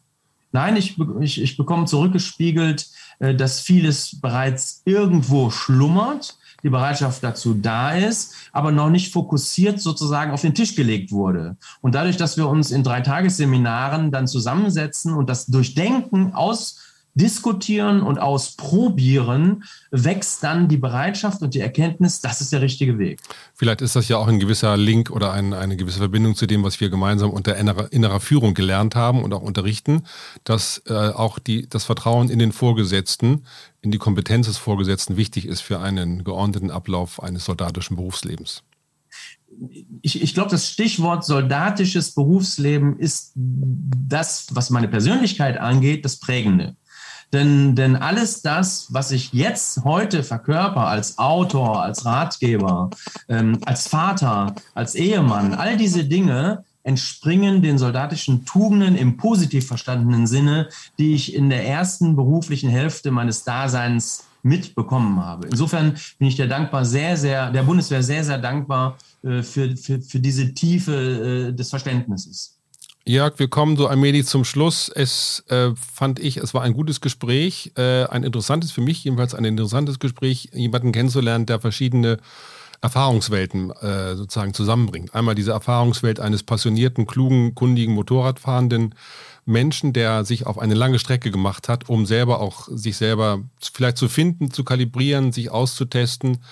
Nein, 0.52 0.76
ich, 0.76 0.98
ich, 1.20 1.42
ich 1.42 1.58
bekomme 1.58 1.86
zurückgespiegelt, 1.86 2.88
äh, 3.20 3.36
dass 3.36 3.62
vieles 3.62 4.20
bereits 4.20 4.82
irgendwo 4.86 5.50
schlummert 5.50 6.38
die 6.64 6.70
Bereitschaft 6.70 7.24
dazu 7.24 7.54
da 7.54 7.92
ist, 7.92 8.36
aber 8.52 8.72
noch 8.72 8.90
nicht 8.90 9.12
fokussiert 9.12 9.80
sozusagen 9.80 10.32
auf 10.32 10.42
den 10.42 10.54
Tisch 10.54 10.76
gelegt 10.76 11.12
wurde. 11.12 11.58
Und 11.82 11.96
dadurch, 11.96 12.18
dass 12.18 12.38
wir 12.38 12.48
uns 12.48 12.72
in 12.72 12.84
drei 12.84 13.02
Tagesseminaren 13.02 14.12
dann 14.12 14.28
zusammensetzen 14.28 15.14
und 15.14 15.30
das 15.30 15.48
Durchdenken 15.48 16.34
aus 16.34 16.80
Diskutieren 17.14 18.02
und 18.02 18.20
ausprobieren, 18.20 19.64
wächst 19.92 20.44
dann 20.44 20.68
die 20.68 20.78
Bereitschaft 20.78 21.42
und 21.42 21.54
die 21.54 21.60
Erkenntnis, 21.60 22.22
das 22.22 22.42
ist 22.42 22.54
der 22.54 22.62
richtige 22.62 23.00
Weg. 23.00 23.20
Vielleicht 23.54 23.82
ist 23.82 23.96
das 23.96 24.08
ja 24.08 24.18
auch 24.18 24.28
ein 24.28 24.40
gewisser 24.40 24.78
Link 24.78 25.12
oder 25.12 25.34
ein, 25.34 25.54
eine 25.54 25.76
gewisse 25.76 26.00
Verbindung 26.00 26.36
zu 26.36 26.48
dem, 26.48 26.64
was 26.64 26.80
wir 26.80 26.90
gemeinsam 26.90 27.32
unter 27.32 27.58
innerer, 27.58 27.92
innerer 27.92 28.20
Führung 28.20 28.54
gelernt 28.54 28.96
haben 28.96 29.24
und 29.24 29.34
auch 29.34 29.42
unterrichten, 29.42 30.04
dass 30.44 30.82
äh, 30.88 30.94
auch 30.94 31.40
die, 31.40 31.68
das 31.68 31.84
Vertrauen 31.84 32.30
in 32.30 32.40
den 32.40 32.52
Vorgesetzten, 32.52 33.46
in 33.82 33.92
die 33.92 33.98
Kompetenz 33.98 34.48
des 34.48 34.58
Vorgesetzten 34.58 35.18
wichtig 35.18 35.46
ist 35.46 35.62
für 35.62 35.80
einen 35.80 36.24
geordneten 36.24 36.72
Ablauf 36.72 37.22
eines 37.22 37.46
soldatischen 37.46 37.98
Berufslebens 37.98 38.64
ich, 40.02 40.22
ich 40.22 40.34
glaube, 40.34 40.50
das 40.50 40.70
Stichwort 40.70 41.26
soldatisches 41.26 42.14
Berufsleben 42.14 42.98
ist 42.98 43.34
das, 43.36 44.48
was 44.52 44.70
meine 44.70 44.88
Persönlichkeit 44.88 45.58
angeht, 45.58 46.06
das 46.06 46.18
Prägende. 46.18 46.76
Denn, 47.34 47.76
denn 47.76 47.96
alles 47.96 48.42
das, 48.42 48.88
was 48.90 49.12
ich 49.12 49.32
jetzt 49.32 49.84
heute 49.84 50.24
verkörper 50.24 50.88
als 50.88 51.18
Autor, 51.18 51.82
als 51.82 52.06
Ratgeber, 52.06 52.90
ähm, 53.30 53.58
als 53.66 53.88
Vater, 53.88 54.56
als 54.74 54.96
Ehemann, 54.96 55.54
all 55.54 55.78
diese 55.78 56.04
Dinge 56.04 56.66
entspringen 56.84 57.62
den 57.62 57.78
soldatischen 57.78 58.46
Tugenden 58.46 58.96
im 58.96 59.18
positiv 59.18 59.68
verstandenen 59.68 60.28
Sinne, 60.28 60.68
die 60.98 61.14
ich 61.14 61.36
in 61.36 61.50
der 61.50 61.66
ersten 61.68 62.16
beruflichen 62.16 62.70
Hälfte 62.70 63.12
meines 63.12 63.44
Daseins 63.44 64.26
mitbekommen 64.44 65.24
habe. 65.24 65.48
Insofern 65.48 65.96
bin 66.18 66.28
ich 66.28 66.36
der 66.36 66.48
dankbar, 66.48 66.84
sehr, 66.84 67.16
sehr, 67.16 67.52
der 67.52 67.64
Bundeswehr 67.64 68.02
sehr, 68.02 68.24
sehr 68.24 68.40
dankbar 68.40 68.98
äh, 69.24 69.44
für, 69.44 69.78
für, 69.78 70.02
für 70.02 70.20
diese 70.20 70.54
Tiefe 70.54 71.50
äh, 71.50 71.54
des 71.54 71.70
Verständnisses. 71.70 72.58
Jörg, 73.04 73.40
wir 73.40 73.48
kommen 73.48 73.78
so 73.78 73.88
allmählich 73.88 74.28
zum 74.28 74.46
Schluss. 74.46 74.88
Es 74.94 75.44
äh, 75.50 75.72
fand 75.76 76.20
ich, 76.20 76.38
es 76.38 76.54
war 76.54 76.62
ein 76.62 76.74
gutes 76.74 77.02
Gespräch, 77.02 77.72
äh, 77.76 78.04
ein 78.06 78.24
interessantes, 78.24 78.72
für 78.72 78.82
mich 78.82 79.04
jedenfalls 79.04 79.34
ein 79.34 79.44
interessantes 79.44 79.98
Gespräch, 79.98 80.50
jemanden 80.54 80.92
kennenzulernen, 80.92 81.48
der 81.48 81.60
verschiedene 81.60 82.20
Erfahrungswelten 82.82 83.72
äh, 83.72 84.16
sozusagen 84.16 84.54
zusammenbringt. 84.54 85.16
Einmal 85.16 85.34
diese 85.34 85.52
Erfahrungswelt 85.52 86.20
eines 86.20 86.44
passionierten, 86.44 87.08
klugen, 87.08 87.56
kundigen 87.56 87.96
Motorradfahrenden 87.96 88.94
Menschen, 89.46 89.94
der 89.94 90.24
sich 90.24 90.46
auf 90.46 90.60
eine 90.60 90.76
lange 90.76 91.00
Strecke 91.00 91.32
gemacht 91.32 91.70
hat, 91.70 91.90
um 91.90 92.06
selber 92.06 92.40
auch 92.40 92.68
sich 92.70 92.98
selber 92.98 93.42
vielleicht 93.60 93.98
zu 93.98 94.10
finden, 94.10 94.52
zu 94.52 94.64
kalibrieren, 94.64 95.32
sich 95.32 95.50
auszutesten. 95.50 96.44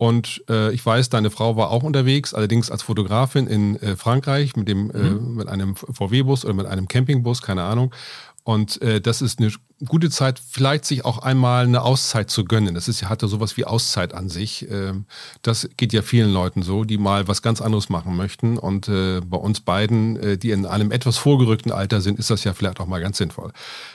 Und 0.00 0.42
äh, 0.48 0.72
ich 0.72 0.84
weiß, 0.86 1.10
deine 1.10 1.28
Frau 1.28 1.56
war 1.56 1.68
auch 1.68 1.82
unterwegs, 1.82 2.32
allerdings 2.32 2.70
als 2.70 2.82
Fotografin 2.82 3.46
in 3.46 3.76
äh, 3.76 3.96
Frankreich 3.96 4.56
mit 4.56 4.66
dem 4.66 4.90
äh, 4.92 4.98
mhm. 4.98 5.34
mit 5.34 5.46
einem 5.46 5.76
VW-Bus 5.76 6.46
oder 6.46 6.54
mit 6.54 6.64
einem 6.64 6.88
Campingbus, 6.88 7.42
keine 7.42 7.64
Ahnung. 7.64 7.94
Und 8.42 8.80
äh, 8.80 9.02
das 9.02 9.20
ist 9.20 9.40
eine 9.40 9.52
gute 9.86 10.10
Zeit, 10.10 10.38
vielleicht 10.38 10.84
sich 10.84 11.04
auch 11.04 11.18
einmal 11.18 11.64
eine 11.64 11.82
Auszeit 11.82 12.30
zu 12.30 12.44
gönnen. 12.44 12.74
Das 12.74 12.88
ist 12.88 13.08
hat 13.08 13.22
ja 13.22 13.28
sowas 13.28 13.56
wie 13.56 13.64
Auszeit 13.64 14.14
an 14.14 14.28
sich. 14.28 14.68
Ähm, 14.70 15.06
das 15.42 15.68
geht 15.76 15.92
ja 15.92 16.02
vielen 16.02 16.32
Leuten 16.32 16.62
so, 16.62 16.84
die 16.84 16.98
mal 16.98 17.28
was 17.28 17.42
ganz 17.42 17.60
anderes 17.60 17.88
machen 17.88 18.16
möchten. 18.16 18.58
Und 18.58 18.88
äh, 18.88 19.20
bei 19.20 19.38
uns 19.38 19.60
beiden, 19.60 20.16
äh, 20.16 20.38
die 20.38 20.50
in 20.50 20.66
einem 20.66 20.92
etwas 20.92 21.16
vorgerückten 21.16 21.72
Alter 21.72 22.00
sind, 22.00 22.18
ist 22.18 22.30
das 22.30 22.44
ja 22.44 22.52
vielleicht 22.52 22.80
auch 22.80 22.86
mal 22.86 23.00
ganz 23.00 23.18
sinnvoll. 23.18 23.52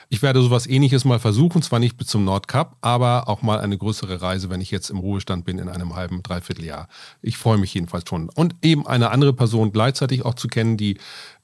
Ich 0.09 0.21
werde 0.21 0.41
sowas 0.41 0.67
ähnliches 0.67 1.05
mal 1.05 1.19
versuchen, 1.19 1.61
zwar 1.61 1.79
nicht 1.79 1.97
bis 1.97 2.07
zum 2.07 2.25
Nordkap, 2.25 2.77
aber 2.81 3.27
auch 3.27 3.41
mal 3.41 3.59
eine 3.59 3.77
größere 3.77 4.21
Reise, 4.21 4.49
wenn 4.49 4.61
ich 4.61 4.71
jetzt 4.71 4.89
im 4.89 4.97
Ruhestand 4.97 5.45
bin 5.45 5.59
in 5.59 5.69
einem 5.69 5.95
halben, 5.95 6.21
dreiviertel 6.23 6.65
Jahr. 6.65 6.87
Ich 7.21 7.37
freue 7.37 7.57
mich 7.57 7.73
jedenfalls 7.73 8.07
schon. 8.07 8.29
Und 8.29 8.55
eben 8.61 8.87
eine 8.87 9.11
andere 9.11 9.33
Person 9.33 9.71
gleichzeitig 9.71 10.23
auch 10.25 10.35
zu 10.35 10.47
kennen, 10.47 10.77
die 10.77 10.97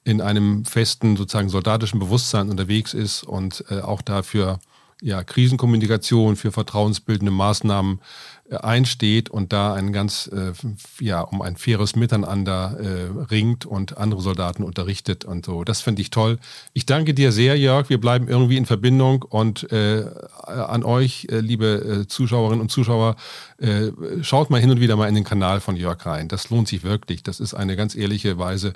in 0.04 0.20
einem 0.20 0.64
festen, 0.64 1.16
sozusagen 1.16 1.48
soldatischen 1.48 2.00
Bewusstsein 2.00 2.50
unterwegs 2.50 2.92
ist 2.92 3.22
und 3.22 3.64
äh, 3.70 3.80
auch 3.80 4.02
dafür 4.02 4.31
ja, 5.02 5.24
Krisenkommunikation, 5.24 6.36
für 6.36 6.52
vertrauensbildende 6.52 7.32
Maßnahmen 7.32 8.00
äh, 8.48 8.56
einsteht 8.56 9.30
und 9.30 9.52
da 9.52 9.74
ein 9.74 9.92
ganz, 9.92 10.30
äh, 10.32 10.52
ja, 11.00 11.20
um 11.22 11.42
ein 11.42 11.56
faires 11.56 11.96
Miteinander 11.96 12.78
äh, 12.78 13.24
ringt 13.30 13.66
und 13.66 13.98
andere 13.98 14.22
Soldaten 14.22 14.62
unterrichtet 14.62 15.24
und 15.24 15.44
so. 15.44 15.64
Das 15.64 15.80
finde 15.80 16.02
ich 16.02 16.10
toll. 16.10 16.38
Ich 16.72 16.86
danke 16.86 17.14
dir 17.14 17.32
sehr, 17.32 17.58
Jörg. 17.58 17.90
Wir 17.90 18.00
bleiben 18.00 18.28
irgendwie 18.28 18.56
in 18.56 18.64
Verbindung 18.64 19.22
und 19.22 19.70
äh, 19.72 20.04
an 20.46 20.84
euch, 20.84 21.26
äh, 21.30 21.40
liebe 21.40 22.02
äh, 22.02 22.06
Zuschauerinnen 22.06 22.60
und 22.60 22.70
Zuschauer, 22.70 23.16
schaut 24.22 24.50
mal 24.50 24.60
hin 24.60 24.70
und 24.70 24.80
wieder 24.80 24.96
mal 24.96 25.08
in 25.08 25.14
den 25.14 25.22
Kanal 25.22 25.60
von 25.60 25.76
Jörg 25.76 26.04
rein. 26.04 26.26
Das 26.26 26.50
lohnt 26.50 26.66
sich 26.66 26.82
wirklich. 26.82 27.22
Das 27.22 27.38
ist 27.38 27.54
eine 27.54 27.76
ganz 27.76 27.94
ehrliche 27.94 28.36
Weise, 28.36 28.72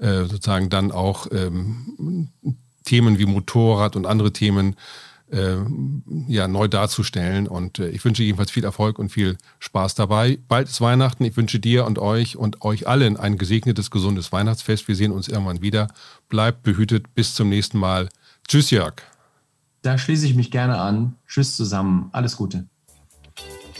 sozusagen 0.00 0.70
dann 0.70 0.90
auch 0.90 1.28
ähm, 1.30 2.32
Themen 2.84 3.18
wie 3.18 3.26
Motorrad 3.26 3.96
und 3.96 4.06
andere 4.06 4.32
Themen 4.32 4.76
äh, 5.30 5.56
ja, 6.28 6.48
neu 6.48 6.68
darzustellen. 6.68 7.48
Und 7.48 7.78
äh, 7.78 7.88
ich 7.88 8.04
wünsche 8.04 8.22
jedenfalls 8.22 8.50
viel 8.50 8.64
Erfolg 8.64 8.98
und 8.98 9.10
viel 9.10 9.36
Spaß 9.58 9.94
dabei. 9.94 10.38
Bald 10.48 10.68
ist 10.68 10.80
Weihnachten. 10.80 11.24
Ich 11.24 11.36
wünsche 11.36 11.58
dir 11.58 11.86
und 11.86 11.98
euch 11.98 12.36
und 12.36 12.62
euch 12.62 12.86
allen 12.86 13.16
ein 13.16 13.38
gesegnetes, 13.38 13.90
gesundes 13.90 14.32
Weihnachtsfest. 14.32 14.86
Wir 14.86 14.96
sehen 14.96 15.12
uns 15.12 15.28
irgendwann 15.28 15.62
wieder. 15.62 15.88
Bleibt 16.28 16.62
behütet. 16.62 17.14
Bis 17.14 17.34
zum 17.34 17.48
nächsten 17.48 17.78
Mal. 17.78 18.08
Tschüss, 18.46 18.70
Jörg. 18.70 18.94
Da 19.82 19.98
schließe 19.98 20.26
ich 20.26 20.34
mich 20.34 20.50
gerne 20.50 20.78
an. 20.78 21.16
Tschüss 21.26 21.56
zusammen. 21.56 22.08
Alles 22.12 22.36
Gute. 22.36 22.66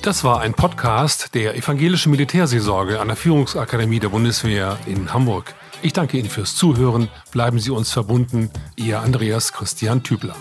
Das 0.03 0.23
war 0.23 0.41
ein 0.41 0.53
Podcast 0.53 1.35
der 1.35 1.57
Evangelischen 1.57 2.11
Militärseelsorge 2.11 3.01
an 3.01 3.09
der 3.09 3.17
Führungsakademie 3.17 4.01
der 4.01 4.11
Bundeswehr 4.11 4.79
in 4.85 5.15
Hamburg. 5.15 5.55
Ich 5.85 5.93
danke 5.93 6.17
Ihnen 6.17 6.31
fürs 6.31 6.57
Zuhören. 6.57 7.09
Bleiben 7.31 7.61
Sie 7.61 7.71
uns 7.71 7.93
verbunden. 7.93 8.49
Ihr 8.75 9.01
Andreas 9.01 9.53
Christian 9.53 10.03
Tübler. 10.03 10.35